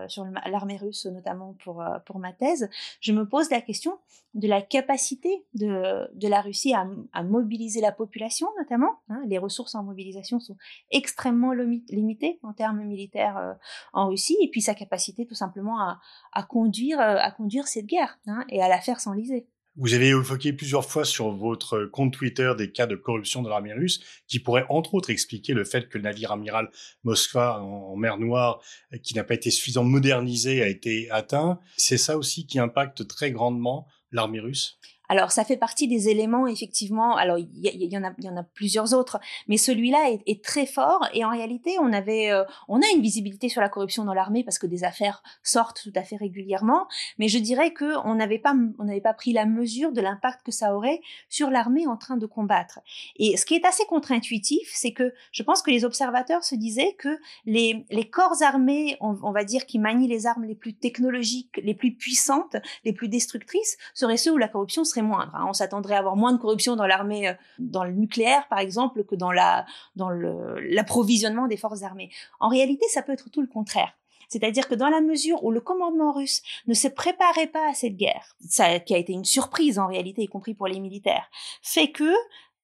sur 0.08 0.26
l'armée 0.46 0.78
russe 0.78 1.06
notamment 1.06 1.56
pour 1.64 1.84
pour 2.06 2.20
ma 2.20 2.34
thèse, 2.34 2.70
je 3.00 3.12
me 3.12 3.28
pose 3.28 3.50
la 3.50 3.62
question 3.62 3.98
de 4.34 4.48
la 4.48 4.62
capacité 4.62 5.46
de, 5.54 6.10
de 6.16 6.28
la 6.28 6.42
Russie 6.42 6.74
à, 6.74 6.88
à 7.14 7.24
mobiliser 7.24 7.82
la 7.82 7.92
population, 7.92 8.48
notamment. 8.58 9.00
Hein. 9.10 9.22
les 9.28 9.38
ressources 9.38 9.76
en 9.76 9.84
mobilisation 9.84 10.40
sont 10.40 10.58
extrêmement 10.92 11.52
limitées 11.52 12.40
en 12.42 12.54
termes 12.54 12.84
militaires 12.84 13.58
en 13.94 14.08
Russie, 14.08 14.38
et 14.42 14.50
puis 14.50 14.62
sa 14.62 14.74
capacité 14.74 15.26
tout 15.26 15.36
simplement 15.36 15.80
à, 15.80 16.44
conduire 16.44 17.00
à 17.00 17.32
conduire 17.32 17.68
cette 17.68 17.86
guerre 17.86 18.20
hein, 18.28 18.44
et 18.50 18.62
à 18.62 18.68
la 18.68 18.80
faire 18.80 19.00
s'enliser. 19.00 19.48
Vous 19.76 19.96
avez 19.96 20.10
évoqué 20.10 20.54
plusieurs 20.54 20.86
fois 20.86 21.04
sur 21.04 21.32
votre 21.32 21.86
compte 21.86 22.14
Twitter 22.14 22.52
des 22.56 22.72
cas 22.72 22.86
de 22.86 22.96
corruption 22.96 23.42
de 23.42 23.50
l'armée 23.50 23.74
russe 23.74 24.02
qui 24.28 24.38
pourraient 24.40 24.68
entre 24.70 24.94
autres 24.94 25.10
expliquer 25.10 25.54
le 25.54 25.64
fait 25.64 25.90
que 25.90 25.98
le 25.98 26.04
navire 26.04 26.32
amiral 26.32 26.70
Moskva 27.04 27.60
en, 27.60 27.96
mer 27.96 28.20
Noire, 28.20 28.62
qui 29.02 29.16
n'a 29.16 29.24
pas 29.24 29.34
été 29.34 29.50
suffisamment 29.50 29.90
modernisé, 29.90 30.62
a 30.62 30.68
été 30.68 31.10
atteint. 31.10 31.60
C'est 31.76 31.98
ça 31.98 32.20
aussi 32.20 32.46
qui 32.46 32.60
impacte 32.60 33.08
très 33.08 33.32
grandement 33.32 33.88
l'armée 34.12 34.40
russe? 34.40 34.80
Alors, 35.14 35.32
ça 35.32 35.46
fait 35.46 35.58
partie 35.58 35.88
des 35.88 36.10
éléments, 36.10 36.48
effectivement. 36.48 37.16
Alors, 37.16 37.38
il 37.38 37.48
y, 37.64 37.98
en 38.00 38.04
a, 38.04 38.44
plusieurs 38.44 38.96
autres, 38.96 39.20
mais 39.48 39.58
celui-là 39.58 40.10
est, 40.26 40.44
très 40.44 40.66
fort. 40.66 41.08
Et 41.14 41.24
en 41.24 41.30
réalité, 41.30 41.78
on 41.80 41.94
avait, 41.94 42.32
euh, 42.32 42.44
on 42.68 42.82
a 42.82 42.86
une 42.96 43.02
visibilité 43.04 43.48
sur 43.48 43.62
la 43.62 43.70
corruption 43.70 44.06
dans 44.06 44.16
l'armée 44.16 44.44
parce 44.44 44.58
que 44.58 44.66
des 44.66 44.84
affaires 44.84 45.22
sortent 45.44 45.84
tout 45.84 45.92
à 45.94 46.02
fait 46.02 46.16
régulièrement. 46.16 46.88
Mais 47.20 47.28
je 47.28 47.38
dirais 47.38 47.74
que 47.74 47.96
on 48.08 48.16
n'avait 48.16 48.40
pas, 48.40 48.56
pas 49.04 49.14
pris 49.14 49.34
la 49.34 49.46
mesure 49.46 49.92
de 49.92 50.02
l'impact 50.02 50.44
que 50.44 50.52
ça 50.52 50.76
aurait 50.76 51.00
sur 51.30 51.52
l'armée 51.52 51.86
en 51.86 51.96
train 51.96 52.18
de 52.18 52.26
combattre. 52.26 52.80
Et 53.18 53.38
ce 53.38 53.46
qui 53.46 53.54
est 53.54 53.68
assez 53.68 53.86
contre-intuitif, 53.86 54.68
c'est 54.74 54.94
que 54.94 55.14
je 55.32 55.44
pense 55.44 55.62
que 55.62 55.70
les 55.70 55.86
observateurs 55.86 56.44
se 56.44 56.56
disaient 56.56 56.96
que 56.98 57.20
les, 57.46 57.86
les 57.92 58.10
corps 58.10 58.42
armés, 58.42 58.98
on, 59.00 59.16
on 59.22 59.32
va 59.32 59.44
dire, 59.44 59.68
qui 59.68 59.78
manient 59.78 60.08
les 60.08 60.26
armes 60.26 60.46
les 60.46 60.56
plus 60.56 60.74
technologiques, 60.74 61.62
les 61.64 61.76
plus 61.76 61.94
puissantes, 61.94 62.56
les 62.84 62.94
plus 62.94 63.10
destructrices, 63.10 63.78
seraient 63.94 64.18
ceux 64.18 64.32
où 64.32 64.38
la 64.38 64.48
corruption 64.48 64.84
serait 64.84 65.03
moindre. 65.04 65.32
On 65.48 65.54
s'attendrait 65.54 65.96
à 65.96 66.00
avoir 66.00 66.16
moins 66.16 66.34
de 66.34 66.38
corruption 66.38 66.76
dans 66.76 66.88
l'armée, 66.88 67.30
euh, 67.30 67.34
dans 67.60 67.84
le 67.84 67.92
nucléaire 67.92 68.48
par 68.50 68.60
exemple, 68.60 69.04
que 69.04 69.16
dans 69.16 69.32
la 69.32 69.66
dans 69.96 70.10
l'approvisionnement 70.10 71.48
des 71.48 71.58
forces 71.58 71.84
armées. 71.84 72.10
En 72.40 72.50
réalité, 72.50 72.88
ça 72.88 73.02
peut 73.02 73.12
être 73.12 73.30
tout 73.30 73.42
le 73.42 73.48
contraire. 73.48 73.94
C'est-à-dire 74.30 74.68
que 74.68 74.74
dans 74.74 74.90
la 74.90 75.02
mesure 75.02 75.44
où 75.44 75.52
le 75.52 75.62
commandement 75.62 76.12
russe 76.12 76.42
ne 76.66 76.74
se 76.74 76.88
préparait 76.88 77.48
pas 77.48 77.70
à 77.70 77.76
cette 77.76 77.96
guerre, 77.96 78.36
ça 78.50 78.80
qui 78.80 78.96
a 78.96 78.98
été 78.98 79.14
une 79.14 79.26
surprise 79.26 79.78
en 79.78 79.86
réalité, 79.86 80.24
y 80.24 80.28
compris 80.28 80.56
pour 80.56 80.68
les 80.68 80.80
militaires, 80.80 81.30
fait 81.62 81.92
que 81.92 82.12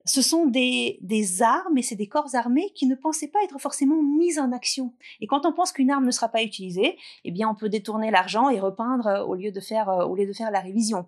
ce 0.06 0.22
sont 0.22 0.46
des, 0.46 0.98
armes 1.42 1.78
et 1.78 1.82
c'est 1.82 1.96
des 1.96 2.08
corps 2.08 2.34
armés 2.34 2.72
qui 2.74 2.88
ne 2.88 2.96
pensaient 2.96 3.28
pas 3.28 3.40
être 3.44 3.60
forcément 3.60 4.02
mis 4.02 4.40
en 4.40 4.52
action. 4.52 4.94
Et 5.22 5.28
quand 5.28 5.46
on 5.46 5.54
pense 5.54 5.72
qu'une 5.72 5.92
arme 5.92 6.06
ne 6.06 6.12
sera 6.12 6.30
pas 6.30 6.44
utilisée, 6.44 6.98
eh 7.26 7.32
bien, 7.32 7.50
on 7.50 7.56
peut 7.56 7.70
détourner 7.70 8.12
l'argent 8.12 8.50
et 8.50 8.60
repeindre 8.60 9.08
euh, 9.08 9.24
au 9.24 9.36
lieu 9.36 9.52
de 9.52 9.60
faire, 9.60 9.90
euh, 9.90 10.06
au 10.06 10.16
lieu 10.16 10.26
de 10.26 10.34
faire 10.34 10.52
la 10.52 10.62
révision. 10.62 11.06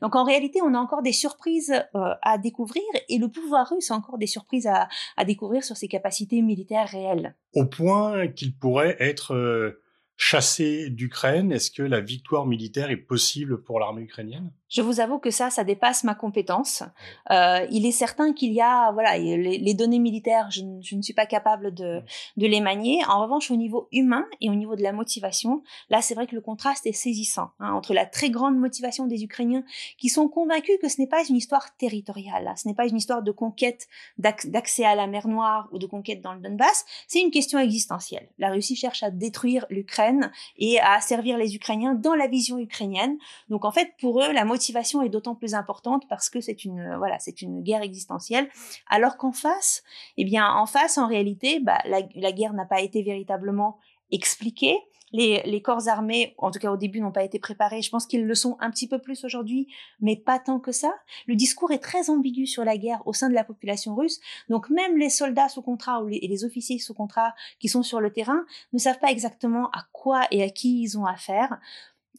Donc, 0.00 0.16
en 0.16 0.24
réalité, 0.24 0.60
on 0.62 0.74
a 0.74 0.78
encore 0.78 1.02
des 1.02 1.12
surprises 1.12 1.72
euh, 1.94 2.14
à 2.22 2.38
découvrir 2.38 2.82
et 3.08 3.18
le 3.18 3.28
pouvoir 3.28 3.68
russe 3.68 3.90
a 3.90 3.94
encore 3.94 4.18
des 4.18 4.26
surprises 4.26 4.66
à 4.66 5.24
découvrir 5.24 5.64
sur 5.64 5.76
ses 5.76 5.88
capacités 5.88 6.40
militaires 6.42 6.88
réelles. 6.88 7.34
Au 7.54 7.66
point 7.66 8.28
qu'il 8.28 8.56
pourrait 8.56 8.96
être 9.00 9.76
chassé 10.20 10.90
d'Ukraine. 10.90 11.50
Est-ce 11.50 11.70
que 11.70 11.82
la 11.82 12.00
victoire 12.00 12.46
militaire 12.46 12.90
est 12.90 12.96
possible 12.96 13.62
pour 13.62 13.80
l'armée 13.80 14.02
ukrainienne? 14.02 14.52
Je 14.70 14.80
vous 14.80 15.00
avoue 15.00 15.18
que 15.18 15.30
ça, 15.30 15.50
ça 15.50 15.64
dépasse 15.64 16.04
ma 16.04 16.14
compétence. 16.14 16.82
Euh, 17.30 17.66
il 17.70 17.84
est 17.84 17.92
certain 17.92 18.32
qu'il 18.32 18.52
y 18.52 18.62
a, 18.62 18.92
voilà, 18.92 19.18
les, 19.18 19.74
données 19.74 19.98
militaires, 19.98 20.50
je, 20.50 20.62
ne 20.62 21.02
suis 21.02 21.12
pas 21.12 21.26
capable 21.26 21.74
de, 21.74 22.02
de, 22.36 22.46
les 22.46 22.60
manier. 22.60 23.00
En 23.08 23.20
revanche, 23.22 23.50
au 23.50 23.56
niveau 23.56 23.88
humain 23.92 24.24
et 24.40 24.48
au 24.48 24.54
niveau 24.54 24.76
de 24.76 24.82
la 24.82 24.92
motivation, 24.92 25.62
là, 25.90 26.00
c'est 26.00 26.14
vrai 26.14 26.26
que 26.26 26.34
le 26.34 26.40
contraste 26.40 26.86
est 26.86 26.92
saisissant 26.92 27.50
hein, 27.60 27.72
entre 27.72 27.92
la 27.92 28.06
très 28.06 28.30
grande 28.30 28.56
motivation 28.56 29.06
des 29.06 29.22
Ukrainiens 29.24 29.64
qui 29.98 30.08
sont 30.08 30.28
convaincus 30.28 30.78
que 30.80 30.88
ce 30.88 31.00
n'est 31.00 31.06
pas 31.06 31.24
une 31.28 31.36
histoire 31.36 31.76
territoriale, 31.76 32.52
ce 32.56 32.66
n'est 32.66 32.74
pas 32.74 32.86
une 32.86 32.96
histoire 32.96 33.22
de 33.22 33.32
conquête 33.32 33.88
d'accès 34.18 34.84
à 34.84 34.94
la 34.94 35.06
mer 35.06 35.28
Noire 35.28 35.68
ou 35.72 35.78
de 35.78 35.86
conquête 35.86 36.22
dans 36.22 36.32
le 36.32 36.40
Donbass, 36.40 36.84
c'est 37.06 37.20
une 37.20 37.30
question 37.30 37.58
existentielle. 37.58 38.28
La 38.38 38.50
Russie 38.50 38.76
cherche 38.76 39.02
à 39.02 39.10
détruire 39.10 39.66
l'Ukraine 39.68 39.80
l'Ukraine 39.80 40.30
et 40.58 40.78
à 40.80 41.00
servir 41.00 41.36
les 41.36 41.54
Ukrainiens 41.56 41.94
dans 41.94 42.14
la 42.14 42.26
vision 42.26 42.58
ukrainienne. 42.58 43.16
Donc 43.48 43.64
en 43.64 43.72
fait, 43.72 43.92
pour 44.00 44.22
eux, 44.22 44.32
la 44.32 44.44
motivation 44.44 44.59
est 44.60 45.08
d'autant 45.08 45.34
plus 45.34 45.54
importante 45.54 46.06
parce 46.08 46.30
que 46.30 46.40
c'est 46.40 46.64
une 46.64 46.96
voilà, 46.96 47.18
c'est 47.18 47.42
une 47.42 47.62
guerre 47.62 47.82
existentielle. 47.82 48.48
Alors 48.88 49.16
qu'en 49.16 49.32
face, 49.32 49.82
eh 50.16 50.24
bien, 50.24 50.48
en 50.52 50.66
face, 50.66 50.98
en 50.98 51.06
réalité, 51.06 51.60
bah, 51.60 51.78
la, 51.84 52.00
la 52.14 52.32
guerre 52.32 52.52
n'a 52.52 52.66
pas 52.66 52.80
été 52.80 53.02
véritablement 53.02 53.78
expliquée. 54.10 54.76
Les, 55.12 55.42
les, 55.44 55.60
corps 55.60 55.88
armés, 55.88 56.34
en 56.38 56.52
tout 56.52 56.60
cas 56.60 56.70
au 56.70 56.76
début, 56.76 57.00
n'ont 57.00 57.10
pas 57.10 57.24
été 57.24 57.40
préparés. 57.40 57.82
Je 57.82 57.90
pense 57.90 58.06
qu'ils 58.06 58.24
le 58.24 58.34
sont 58.36 58.56
un 58.60 58.70
petit 58.70 58.86
peu 58.86 59.00
plus 59.00 59.24
aujourd'hui, 59.24 59.66
mais 60.00 60.14
pas 60.14 60.38
tant 60.38 60.60
que 60.60 60.70
ça. 60.70 60.94
Le 61.26 61.34
discours 61.34 61.72
est 61.72 61.80
très 61.80 62.10
ambigu 62.10 62.46
sur 62.46 62.64
la 62.64 62.78
guerre 62.78 63.02
au 63.06 63.12
sein 63.12 63.28
de 63.28 63.34
la 63.34 63.42
population 63.42 63.96
russe. 63.96 64.20
Donc 64.48 64.70
même 64.70 64.96
les 64.96 65.10
soldats 65.10 65.48
sous 65.48 65.62
contrat 65.62 66.00
ou 66.04 66.06
les, 66.06 66.18
et 66.18 66.28
les 66.28 66.44
officiers 66.44 66.78
sous 66.78 66.94
contrat 66.94 67.34
qui 67.58 67.68
sont 67.68 67.82
sur 67.82 68.00
le 68.00 68.12
terrain 68.12 68.44
ne 68.72 68.78
savent 68.78 69.00
pas 69.00 69.10
exactement 69.10 69.68
à 69.70 69.84
quoi 69.90 70.28
et 70.30 70.44
à 70.44 70.48
qui 70.48 70.80
ils 70.82 70.96
ont 70.96 71.06
affaire. 71.06 71.58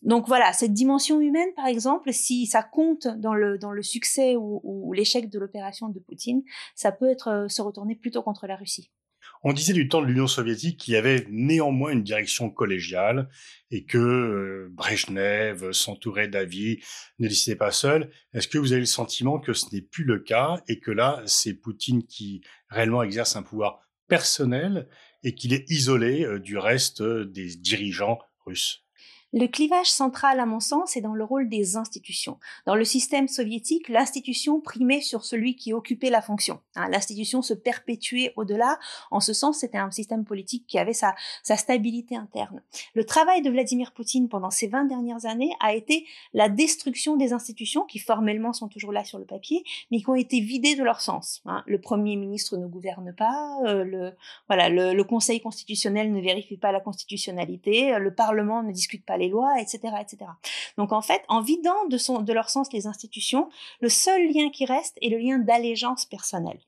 Donc 0.02 0.28
voilà, 0.28 0.52
cette 0.52 0.74
dimension 0.74 1.22
humaine, 1.22 1.50
par 1.56 1.68
exemple, 1.68 2.12
si 2.12 2.48
ça 2.48 2.64
compte 2.64 3.08
dans 3.08 3.36
le, 3.36 3.60
dans 3.60 3.72
le 3.72 3.84
succès 3.84 4.36
ou, 4.36 4.94
l'échec 4.94 5.30
de 5.30 5.40
l'opération 5.40 5.90
de 5.90 6.00
Poutine, 6.00 6.44
ça 6.76 6.92
peut 6.92 7.10
être 7.10 7.28
euh, 7.28 7.48
se 7.48 7.62
retourner 7.62 7.96
plutôt 7.96 8.24
contre 8.24 8.48
la 8.48 8.56
Russie. 8.56 8.92
On 9.44 9.54
disait 9.54 9.74
du 9.74 9.88
temps 9.88 10.02
de 10.02 10.08
l'Union 10.08 10.28
soviétique 10.28 10.80
qu'il 10.80 10.94
y 10.94 10.98
avait 10.98 11.26
néanmoins 11.30 11.92
une 11.92 12.04
direction 12.04 12.50
collégiale 12.50 13.30
et 13.70 13.86
que 13.86 13.98
euh, 13.98 14.70
Brejnev 14.72 15.72
s'entourait 15.72 16.28
d'avis, 16.28 16.80
ne 17.20 17.28
décidait 17.28 17.56
pas 17.56 17.72
seul. 17.72 18.12
Est-ce 18.34 18.48
que 18.48 18.58
vous 18.58 18.72
avez 18.72 18.82
le 18.82 18.88
sentiment 18.88 19.40
que 19.40 19.54
ce 19.54 19.74
n'est 19.74 19.82
plus 19.82 20.04
le 20.04 20.20
cas 20.20 20.62
et 20.68 20.80
que 20.80 20.92
là, 20.92 21.22
c'est 21.26 21.54
Poutine 21.54 22.06
qui 22.06 22.42
réellement 22.70 23.04
exerce 23.04 23.36
un 23.36 23.44
pouvoir 23.44 23.80
personnel 24.08 24.88
et 25.24 25.34
qu'il 25.36 25.54
est 25.54 25.70
isolé 25.70 26.24
euh, 26.24 26.40
du 26.40 26.58
reste 26.58 27.02
des 27.04 27.56
dirigeants 27.56 28.20
russes? 28.46 28.81
Le 29.34 29.48
clivage 29.48 29.90
central, 29.90 30.40
à 30.42 30.46
mon 30.46 30.60
sens, 30.60 30.98
est 30.98 31.02
dans 31.02 31.14
le 31.14 31.24
rôle 31.24 31.48
des 31.48 31.78
institutions. 31.78 32.38
Dans 32.66 32.76
le 32.76 32.84
système 32.84 33.30
soviétique, 33.30 33.88
l'institution 33.88 34.60
primait 34.60 35.00
sur 35.00 35.24
celui 35.24 35.56
qui 35.56 35.72
occupait 35.72 36.10
la 36.10 36.22
fonction. 36.22 36.60
Hein, 36.76 36.90
l'institution 36.90 37.42
se 37.42 37.54
perpétuait 37.54 38.34
au-delà. 38.36 38.78
En 39.10 39.22
ce 39.22 39.32
sens, 39.32 39.60
c'était 39.60 39.78
un 39.78 39.92
système 39.92 40.26
politique 40.26 40.66
qui 40.68 40.78
avait 40.78 40.94
sa, 40.94 41.16
stabilité 41.44 42.16
interne. 42.16 42.62
Le 42.94 43.06
travail 43.06 43.42
de 43.42 43.50
Vladimir 43.50 43.94
Poutine 43.94 44.28
pendant 44.28 44.50
ces 44.50 44.68
20 44.68 44.86
dernières 44.86 45.26
années 45.26 45.52
a 45.60 45.74
été 45.74 46.06
la 46.34 46.50
destruction 46.50 47.16
des 47.16 47.34
institutions 47.34 47.86
qui 47.86 48.00
formellement 48.00 48.52
sont 48.52 48.68
toujours 48.68 48.92
là 48.92 49.04
sur 49.04 49.20
le 49.20 49.26
papier, 49.26 49.64
mais 49.92 50.00
qui 50.00 50.10
ont 50.10 50.16
été 50.16 50.40
vidées 50.40 50.76
de 50.76 50.84
leur 50.84 51.02
sens. 51.02 51.42
Hein. 51.46 51.64
Le 51.68 51.80
Premier 51.80 52.16
ministre 52.16 52.58
ne 52.58 52.68
gouverne 52.68 53.14
pas, 53.14 53.58
euh, 53.66 53.84
le, 53.84 54.14
voilà, 54.48 54.70
le 54.70 55.04
Conseil 55.04 55.40
constitutionnel 55.40 56.12
ne 56.12 56.22
vérifie 56.22 56.58
pas 56.58 56.72
la 56.72 56.80
constitutionnalité, 56.80 57.98
le 57.98 58.14
Parlement 58.14 58.64
ne 58.64 58.72
discute 58.72 59.06
pas 59.06 59.18
les 59.22 59.30
lois, 59.30 59.60
etc., 59.60 59.80
etc. 60.02 60.32
Donc 60.78 60.92
en 60.92 61.02
fait, 61.02 61.24
en 61.28 61.42
vidant 61.42 61.86
de, 61.90 61.98
son, 61.98 62.22
de 62.22 62.34
leur 62.34 62.50
sens 62.50 62.72
les 62.74 62.88
institutions, 62.88 63.50
le 63.80 63.90
seul 63.90 64.28
lien 64.32 64.50
qui 64.50 64.66
reste 64.66 64.98
est 65.02 65.10
le 65.10 65.18
lien 65.18 65.40
d'allégeance 65.40 66.06
personnelle. 66.06 66.60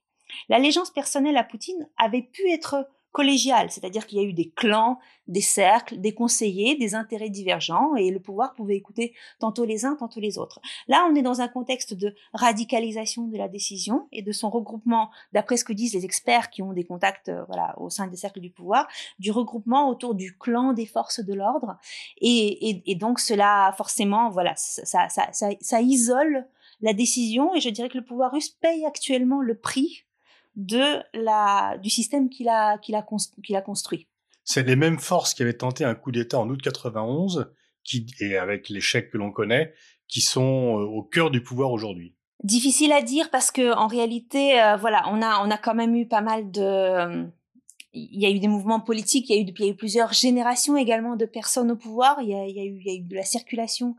L'allégeance 0.49 0.89
personnelle 0.89 1.37
à 1.37 1.43
Poutine 1.43 1.87
avait 1.97 2.21
pu 2.21 2.49
être 2.49 2.87
collégiale, 3.13 3.69
c'est-à-dire 3.69 4.07
qu'il 4.07 4.17
y 4.17 4.21
a 4.21 4.27
eu 4.27 4.33
des 4.33 4.49
clans, 4.49 4.99
des 5.27 5.39
cercles, 5.39 5.99
des 5.99 6.13
conseillers, 6.13 6.75
des 6.75 6.95
intérêts 6.95 7.29
divergents, 7.29 7.95
et 7.95 8.09
le 8.09 8.19
pouvoir 8.19 8.55
pouvait 8.55 8.75
écouter 8.75 9.13
tantôt 9.39 9.65
les 9.65 9.85
uns, 9.85 9.95
tantôt 9.95 10.19
les 10.19 10.37
autres. 10.39 10.59
Là, 10.87 11.07
on 11.09 11.15
est 11.15 11.21
dans 11.21 11.39
un 11.39 11.47
contexte 11.47 11.93
de 11.93 12.15
radicalisation 12.33 13.27
de 13.27 13.37
la 13.37 13.47
décision 13.47 14.07
et 14.11 14.23
de 14.23 14.31
son 14.31 14.49
regroupement, 14.49 15.11
d'après 15.31 15.57
ce 15.57 15.63
que 15.63 15.73
disent 15.73 15.93
les 15.93 16.05
experts 16.05 16.49
qui 16.49 16.63
ont 16.63 16.73
des 16.73 16.83
contacts 16.83 17.29
euh, 17.29 17.43
voilà, 17.45 17.75
au 17.79 17.91
sein 17.91 18.07
des 18.07 18.17
cercles 18.17 18.41
du 18.41 18.49
pouvoir, 18.49 18.87
du 19.19 19.31
regroupement 19.31 19.89
autour 19.89 20.15
du 20.15 20.35
clan 20.35 20.73
des 20.73 20.87
forces 20.87 21.23
de 21.23 21.33
l'ordre, 21.35 21.77
et, 22.19 22.95
donc 22.95 23.19
cela, 23.19 23.73
forcément, 23.77 24.31
voilà, 24.31 24.53
ça, 24.55 25.07
ça, 25.07 25.31
ça, 25.31 25.49
ça 25.61 25.81
isole 25.81 26.47
la 26.81 26.93
décision, 26.93 27.53
et 27.53 27.61
je 27.61 27.69
dirais 27.69 27.89
que 27.89 27.97
le 27.97 28.03
pouvoir 28.03 28.31
russe 28.31 28.49
paye 28.49 28.85
actuellement 28.85 29.39
le 29.39 29.55
prix 29.55 30.03
de 30.55 31.01
la, 31.13 31.77
du 31.77 31.89
système 31.89 32.29
qu'il 32.29 32.49
a, 32.49 32.77
qu'il 32.77 32.95
a, 32.95 33.05
qu'il 33.43 33.55
a 33.55 33.61
construit. 33.61 34.07
C'est 34.43 34.63
les 34.63 34.75
mêmes 34.75 34.99
forces 34.99 35.33
qui 35.33 35.41
avaient 35.41 35.53
tenté 35.53 35.83
un 35.85 35.95
coup 35.95 36.11
d'État 36.11 36.39
en 36.39 36.49
août 36.49 36.61
91, 36.61 37.51
qui, 37.83 38.05
et 38.19 38.37
avec 38.37 38.69
l'échec 38.69 39.09
que 39.09 39.17
l'on 39.17 39.31
connaît, 39.31 39.73
qui 40.07 40.21
sont 40.21 40.79
euh, 40.79 40.83
au 40.83 41.03
cœur 41.03 41.31
du 41.31 41.41
pouvoir 41.41 41.71
aujourd'hui. 41.71 42.15
Difficile 42.43 42.91
à 42.91 43.01
dire 43.01 43.29
parce 43.29 43.51
que 43.51 43.73
en 43.73 43.87
réalité, 43.87 44.61
euh, 44.61 44.75
voilà, 44.75 45.03
on 45.07 45.21
a 45.21 45.45
on 45.45 45.49
a 45.49 45.57
quand 45.57 45.75
même 45.75 45.95
eu 45.95 46.07
pas 46.07 46.21
mal 46.21 46.51
de 46.51 47.25
il 47.93 48.19
y 48.19 48.25
a 48.25 48.29
eu 48.29 48.39
des 48.39 48.47
mouvements 48.47 48.79
politiques, 48.79 49.29
il 49.29 49.35
y 49.35 49.39
a 49.39 49.41
eu, 49.41 49.45
il 49.45 49.65
y 49.65 49.67
a 49.67 49.71
eu 49.71 49.75
plusieurs 49.75 50.13
générations 50.13 50.75
également 50.75 51.15
de 51.15 51.25
personnes 51.25 51.71
au 51.71 51.75
pouvoir, 51.75 52.17
il 52.21 52.29
y 52.29 52.33
a, 52.33 52.47
eu, 52.47 52.99
de 52.99 53.15
la 53.15 53.23
circulation 53.23 53.95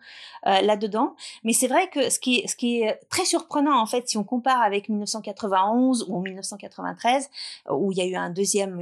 euh, 0.46 0.60
là-dedans. 0.62 1.14
Mais 1.44 1.52
c'est 1.52 1.68
vrai 1.68 1.88
que 1.88 2.10
ce 2.10 2.18
qui, 2.18 2.42
est, 2.82 3.00
très 3.08 3.24
surprenant, 3.24 3.80
en 3.80 3.86
fait, 3.86 4.08
si 4.08 4.18
on 4.18 4.24
compare 4.24 4.60
avec 4.62 4.88
1991 4.88 6.06
ou 6.08 6.20
1993, 6.20 7.30
où 7.70 7.92
il 7.92 7.98
y 7.98 8.00
a 8.00 8.06
eu 8.06 8.16
une 8.16 8.32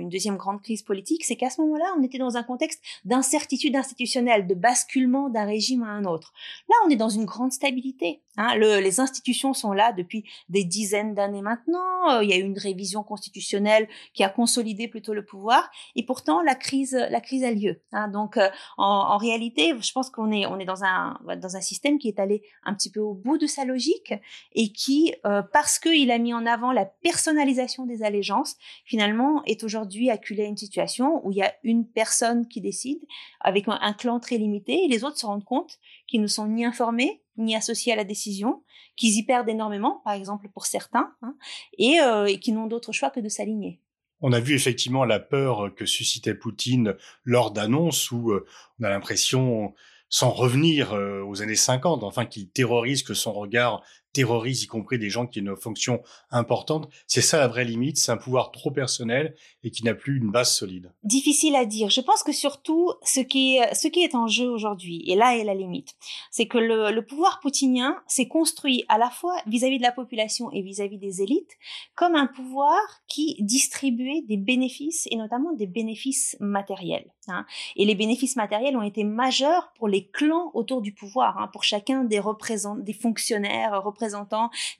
deuxième 0.08 0.36
grande 0.36 0.62
crise 0.62 0.82
politique, 0.82 1.24
c'est 1.24 1.36
qu'à 1.36 1.50
ce 1.50 1.60
moment-là, 1.60 1.94
on 1.98 2.02
était 2.02 2.18
dans 2.18 2.36
un 2.36 2.42
contexte 2.42 2.80
d'incertitude 3.04 3.76
institutionnelle, 3.76 4.46
de 4.46 4.54
basculement 4.54 5.28
d'un 5.28 5.44
régime 5.44 5.82
à 5.82 5.88
un 5.88 6.04
autre. 6.04 6.32
Là, 6.68 6.74
on 6.86 6.90
est 6.90 6.96
dans 6.96 7.10
une 7.10 7.26
grande 7.26 7.52
stabilité. 7.52 8.20
Hein. 8.36 8.56
Le, 8.56 8.80
les 8.80 9.00
institutions 9.00 9.52
sont 9.54 9.72
là 9.72 9.92
depuis 9.92 10.24
des 10.48 10.64
dizaines 10.64 11.14
d'années 11.14 11.42
maintenant. 11.42 12.10
Euh, 12.10 12.24
il 12.24 12.30
y 12.30 12.32
a 12.32 12.36
eu 12.36 12.42
une 12.42 12.58
révision 12.58 13.02
constitutionnelle 13.02 13.88
qui 14.14 14.24
a 14.24 14.28
consolidé 14.28 14.88
plus 14.88 15.02
le 15.08 15.24
pouvoir. 15.24 15.70
Et 15.96 16.04
pourtant, 16.04 16.42
la 16.42 16.54
crise, 16.54 16.92
la 16.92 17.20
crise 17.20 17.44
a 17.44 17.50
lieu. 17.50 17.80
Hein. 17.92 18.08
Donc, 18.08 18.36
euh, 18.36 18.48
en, 18.78 18.84
en, 18.84 19.16
réalité, 19.16 19.74
je 19.78 19.92
pense 19.92 20.10
qu'on 20.10 20.30
est, 20.30 20.46
on 20.46 20.58
est 20.58 20.64
dans 20.64 20.84
un, 20.84 21.18
dans 21.40 21.56
un 21.56 21.60
système 21.60 21.98
qui 21.98 22.08
est 22.08 22.18
allé 22.18 22.42
un 22.64 22.74
petit 22.74 22.90
peu 22.90 23.00
au 23.00 23.14
bout 23.14 23.38
de 23.38 23.46
sa 23.46 23.64
logique 23.64 24.14
et 24.52 24.72
qui, 24.72 25.14
euh, 25.26 25.42
parce 25.42 25.78
qu'il 25.78 26.10
a 26.10 26.18
mis 26.18 26.34
en 26.34 26.46
avant 26.46 26.72
la 26.72 26.86
personnalisation 26.86 27.86
des 27.86 28.02
allégeances, 28.02 28.56
finalement, 28.84 29.42
est 29.44 29.64
aujourd'hui 29.64 30.10
acculé 30.10 30.44
à 30.44 30.46
une 30.46 30.56
situation 30.56 31.24
où 31.26 31.32
il 31.32 31.38
y 31.38 31.42
a 31.42 31.52
une 31.62 31.86
personne 31.86 32.46
qui 32.48 32.60
décide 32.60 33.00
avec 33.40 33.64
un 33.68 33.92
clan 33.92 34.20
très 34.20 34.38
limité 34.38 34.84
et 34.84 34.88
les 34.88 35.04
autres 35.04 35.18
se 35.18 35.26
rendent 35.26 35.44
compte 35.44 35.78
qu'ils 36.06 36.22
ne 36.22 36.26
sont 36.26 36.46
ni 36.46 36.64
informés 36.64 37.22
ni 37.36 37.56
associés 37.56 37.92
à 37.92 37.96
la 37.96 38.04
décision, 38.04 38.62
qu'ils 38.96 39.16
y 39.16 39.24
perdent 39.24 39.48
énormément, 39.48 40.00
par 40.04 40.14
exemple 40.14 40.48
pour 40.52 40.66
certains, 40.66 41.14
hein, 41.22 41.34
et, 41.78 42.00
euh, 42.00 42.26
et 42.26 42.38
qui 42.38 42.52
n'ont 42.52 42.66
d'autre 42.66 42.92
choix 42.92 43.10
que 43.10 43.20
de 43.20 43.28
s'aligner. 43.28 43.80
On 44.20 44.32
a 44.32 44.40
vu 44.40 44.54
effectivement 44.54 45.04
la 45.04 45.18
peur 45.18 45.74
que 45.74 45.84
suscitait 45.84 46.34
Poutine 46.34 46.94
lors 47.24 47.50
d'annonces 47.50 48.10
où 48.12 48.30
euh, 48.30 48.46
on 48.80 48.84
a 48.84 48.90
l'impression, 48.90 49.74
sans 50.08 50.30
revenir 50.30 50.92
euh, 50.92 51.22
aux 51.24 51.42
années 51.42 51.56
50, 51.56 52.04
enfin, 52.04 52.24
qu'il 52.24 52.48
terrorise, 52.48 53.02
que 53.02 53.14
son 53.14 53.32
regard 53.32 53.82
terrorise 54.12 54.62
y 54.64 54.66
compris 54.66 54.98
des 54.98 55.10
gens 55.10 55.26
qui 55.26 55.40
ont 55.40 55.44
une 55.44 55.56
fonction 55.56 56.02
importante. 56.30 56.88
C'est 57.06 57.20
ça 57.20 57.38
la 57.38 57.48
vraie 57.48 57.64
limite, 57.64 57.98
c'est 57.98 58.12
un 58.12 58.16
pouvoir 58.16 58.50
trop 58.50 58.70
personnel 58.70 59.34
et 59.64 59.70
qui 59.70 59.84
n'a 59.84 59.94
plus 59.94 60.18
une 60.18 60.30
base 60.30 60.52
solide. 60.52 60.92
Difficile 61.04 61.56
à 61.56 61.64
dire. 61.64 61.90
Je 61.90 62.00
pense 62.00 62.22
que 62.22 62.32
surtout 62.32 62.92
ce 63.04 63.20
qui 63.20 63.56
est, 63.56 63.74
ce 63.74 63.88
qui 63.88 64.02
est 64.02 64.14
en 64.14 64.28
jeu 64.28 64.48
aujourd'hui, 64.48 65.02
et 65.06 65.14
là 65.14 65.36
est 65.36 65.44
la 65.44 65.54
limite, 65.54 65.94
c'est 66.30 66.46
que 66.46 66.58
le, 66.58 67.02
pouvoir 67.02 67.40
poutinien 67.40 68.00
s'est 68.06 68.28
construit 68.28 68.84
à 68.88 68.96
la 68.96 69.10
fois 69.10 69.36
vis-à-vis 69.46 69.76
-vis 69.76 69.78
de 69.78 69.82
la 69.82 69.92
population 69.92 70.52
et 70.52 70.62
vis-à-vis 70.62 70.96
-vis 70.96 71.00
des 71.00 71.22
élites 71.22 71.56
comme 71.94 72.14
un 72.14 72.26
pouvoir 72.26 72.78
qui 73.08 73.36
distribuait 73.40 74.22
des 74.22 74.36
bénéfices 74.36 75.08
et 75.10 75.16
notamment 75.16 75.52
des 75.52 75.66
bénéfices 75.66 76.36
matériels. 76.40 77.10
Hein. 77.28 77.44
Et 77.76 77.84
les 77.84 77.94
bénéfices 77.94 78.36
matériels 78.36 78.76
ont 78.76 78.82
été 78.82 79.04
majeurs 79.04 79.72
pour 79.76 79.88
les 79.88 80.06
clans 80.08 80.50
autour 80.54 80.82
du 80.82 80.92
pouvoir, 80.92 81.38
hein, 81.38 81.48
pour 81.52 81.64
chacun 81.64 82.04
des 82.04 82.18
représentants, 82.18 82.82
des 82.82 82.92
fonctionnaires, 82.92 83.82
représentants, 83.82 84.01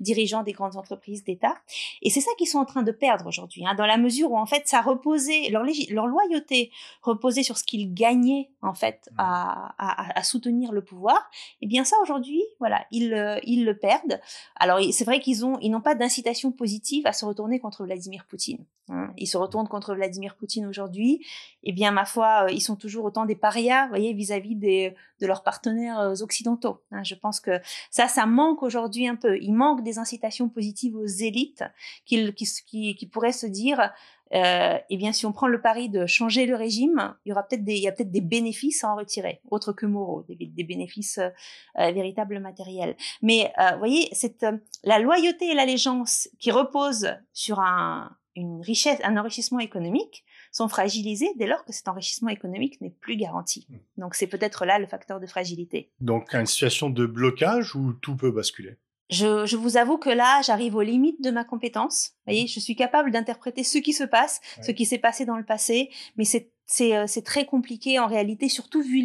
dirigeants 0.01 0.43
des 0.43 0.53
grandes 0.53 0.77
entreprises 0.77 1.25
d'État. 1.25 1.57
Et 2.03 2.11
c'est 2.11 2.21
ça 2.21 2.31
qu'ils 2.39 2.49
sont 2.49 2.59
en 2.59 2.65
train 2.65 2.83
de 2.83 2.93
perdre 2.93 3.27
aujourd'hui, 3.27 3.67
hein, 3.67 3.75
dans 3.75 3.87
la 3.87 3.97
mesure 3.97 4.33
où 4.33 4.39
en 4.39 4.47
fait 4.47 4.67
ça 4.67 4.81
reposait, 4.81 5.49
leur, 5.51 5.65
leur 5.91 6.07
loyauté 6.07 6.71
reposait 7.03 7.43
sur 7.43 7.59
ce 7.59 7.65
qu'ils 7.65 7.93
gagnaient 7.93 8.51
en 8.63 8.75
fait 8.75 9.09
mmh. 9.13 9.15
à, 9.19 9.75
à, 9.79 10.19
à, 10.19 10.23
soutenir 10.23 10.73
le 10.73 10.83
pouvoir. 10.83 11.31
Et 11.61 11.67
bien 11.67 11.85
ça 11.85 11.97
aujourd'hui, 12.03 12.43
voilà, 12.59 12.85
ils, 12.91 13.41
ils 13.45 13.65
le 13.65 13.77
perdent. 13.77 14.21
Alors 14.57 14.81
c'est 14.93 15.05
vrai 15.05 15.21
qu'ils 15.21 15.45
ont, 15.45 15.59
ils 15.61 15.71
n'ont 15.71 15.81
pas 15.81 15.95
d'incitation 15.95 16.53
positive 16.53 17.07
à 17.07 17.13
se 17.13 17.25
retourner 17.25 17.61
contre 17.61 17.85
Vladimir 17.85 18.25
Poutine. 18.27 18.65
Hein. 18.89 19.13
Ils 19.17 19.27
se 19.27 19.37
retournent 19.37 19.69
contre 19.69 19.95
Vladimir 19.95 20.37
Poutine 20.37 20.67
aujourd'hui. 20.67 21.25
Et 21.63 21.73
bien 21.73 21.93
ma 21.93 22.05
foi, 22.05 22.45
euh, 22.45 22.51
ils 22.51 22.61
sont 22.61 22.77
toujours 22.77 23.05
autant 23.05 23.27
des 23.27 23.37
parias, 23.37 23.85
vous 23.85 23.91
voyez, 23.91 24.13
vis-à-vis 24.13 24.57
des 24.57 24.95
de 25.21 25.27
leurs 25.27 25.43
partenaires 25.43 26.01
euh, 26.01 26.15
occidentaux. 26.21 26.83
Hein. 26.91 27.03
Je 27.05 27.15
pense 27.15 27.41
que 27.41 27.61
ça, 27.91 28.09
ça 28.09 28.27
manque 28.27 28.63
aujourd'hui 28.63 29.07
un 29.13 29.17
peu. 29.17 29.39
Il 29.41 29.53
manque 29.53 29.83
des 29.83 29.99
incitations 29.99 30.49
positives 30.49 30.97
aux 30.97 31.07
élites 31.07 31.65
qui, 32.05 32.33
qui, 32.35 32.97
qui 32.97 33.07
pourraient 33.07 33.33
se 33.33 33.47
dire 33.47 33.93
euh, 34.35 34.79
eh 34.89 34.97
bien, 34.97 35.13
si 35.13 35.27
on 35.27 35.33
prend 35.33 35.47
le 35.47 35.61
pari 35.61 35.89
de 35.89 36.07
changer 36.07 36.47
le 36.47 36.57
régime, 36.57 37.15
il 37.25 37.31
y 37.31 37.33
aura 37.33 37.43
peut-être 37.43 37.65
des, 37.65 37.75
il 37.75 37.83
y 37.83 37.89
a 37.89 37.93
peut-être 37.93 38.11
des 38.11 38.23
bénéfices 38.23 38.83
à 38.85 38.91
en 38.91 38.97
retirer, 38.97 39.41
autres 39.51 39.73
que 39.73 39.85
moraux, 39.85 40.25
des, 40.29 40.47
des 40.47 40.65
bénéfices 40.65 41.19
euh, 41.19 41.91
véritables 41.93 42.41
matériels. 42.41 42.97
Mais, 43.21 43.53
euh, 43.59 43.73
vous 43.73 43.79
voyez, 43.79 44.11
euh, 44.43 44.53
la 44.85 44.99
loyauté 44.99 45.51
et 45.51 45.55
l'allégeance 45.55 46.29
qui 46.39 46.51
reposent 46.51 47.15
sur 47.35 47.61
un, 47.61 48.17
une 48.35 48.63
richesse, 48.63 48.99
un 49.05 49.19
enrichissement 49.19 49.59
économique, 49.59 50.25
sont 50.51 50.69
fragilisées 50.69 51.31
dès 51.37 51.47
lors 51.47 51.65
que 51.65 51.73
cet 51.73 51.89
enrichissement 51.89 52.31
économique 52.31 52.81
n'est 52.81 52.91
plus 52.91 53.17
garanti. 53.17 53.67
Mmh. 53.69 53.77
Donc 53.99 54.15
c'est 54.15 54.27
peut-être 54.27 54.65
là 54.65 54.79
le 54.79 54.87
facteur 54.87 55.21
de 55.21 55.27
fragilité. 55.27 55.91
Donc 56.01 56.35
une 56.35 56.47
situation 56.47 56.89
de 56.89 57.05
blocage 57.05 57.75
où 57.75 57.93
tout 57.95 58.17
peut 58.17 58.31
basculer? 58.31 58.77
Je, 59.13 59.47
je, 59.47 59.57
vous 59.57 59.77
avoue 59.77 59.99
que 59.99 60.11
là, 60.11 60.41
j'arrive 60.43 60.75
aux 60.75 60.83
limites 60.83 61.23
de 61.23 61.31
ma 61.31 61.45
compétence. 61.45 62.11
Vous 62.27 62.33
voyez, 62.33 62.47
je 62.47 62.59
suis 62.59 62.75
capable 62.75 63.11
d'interpréter 63.13 63.63
ce 63.63 63.79
qui 63.79 63.93
se 63.93 64.05
passe, 64.05 64.41
Ouais. 64.57 64.65
ce 64.65 64.71
qui 64.73 64.87
s'est 64.87 64.99
passé 64.99 65.25
dans 65.25 65.37
le 65.37 65.45
passé, 65.45 65.91
mais 66.17 66.25
c'est 66.25 66.51
c'est 66.65 66.97
euh, 66.97 67.07
très 67.23 67.45
compliqué 67.45 67.99
en 67.99 68.07
réalité, 68.07 68.49
surtout 68.49 68.81
vu 68.83 69.05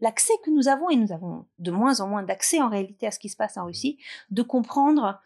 l'accès 0.00 0.32
que 0.44 0.50
nous 0.50 0.68
avons 0.68 0.90
et 0.90 0.96
nous 0.96 1.10
avons 1.12 1.46
de 1.58 1.70
moins 1.70 2.00
en 2.00 2.08
moins 2.08 2.22
d'accès 2.22 2.60
en 2.60 2.68
réalité 2.68 3.06
à 3.06 3.10
ce 3.10 3.18
qui 3.18 3.30
se 3.30 3.36
passe 3.36 3.56
en 3.56 3.64
Russie, 3.64 3.96
de 4.30 4.42
comprendre 4.42 5.18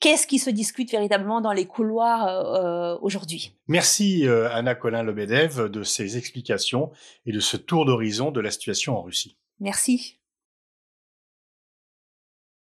qu'est-ce 0.00 0.26
qui 0.26 0.38
se 0.38 0.50
discute 0.50 0.90
véritablement 0.90 1.40
dans 1.40 1.52
les 1.52 1.66
couloirs 1.66 2.26
euh, 2.26 2.98
aujourd'hui. 3.00 3.56
Merci 3.68 4.26
euh, 4.26 4.50
Anna 4.52 4.74
Colin-Lebedev 4.74 5.70
de 5.70 5.82
ces 5.82 6.18
explications 6.18 6.90
et 7.24 7.32
de 7.32 7.40
ce 7.40 7.56
tour 7.56 7.86
d'horizon 7.86 8.30
de 8.30 8.40
la 8.40 8.50
situation 8.50 8.98
en 8.98 9.02
Russie. 9.02 9.38
Merci. 9.60 10.18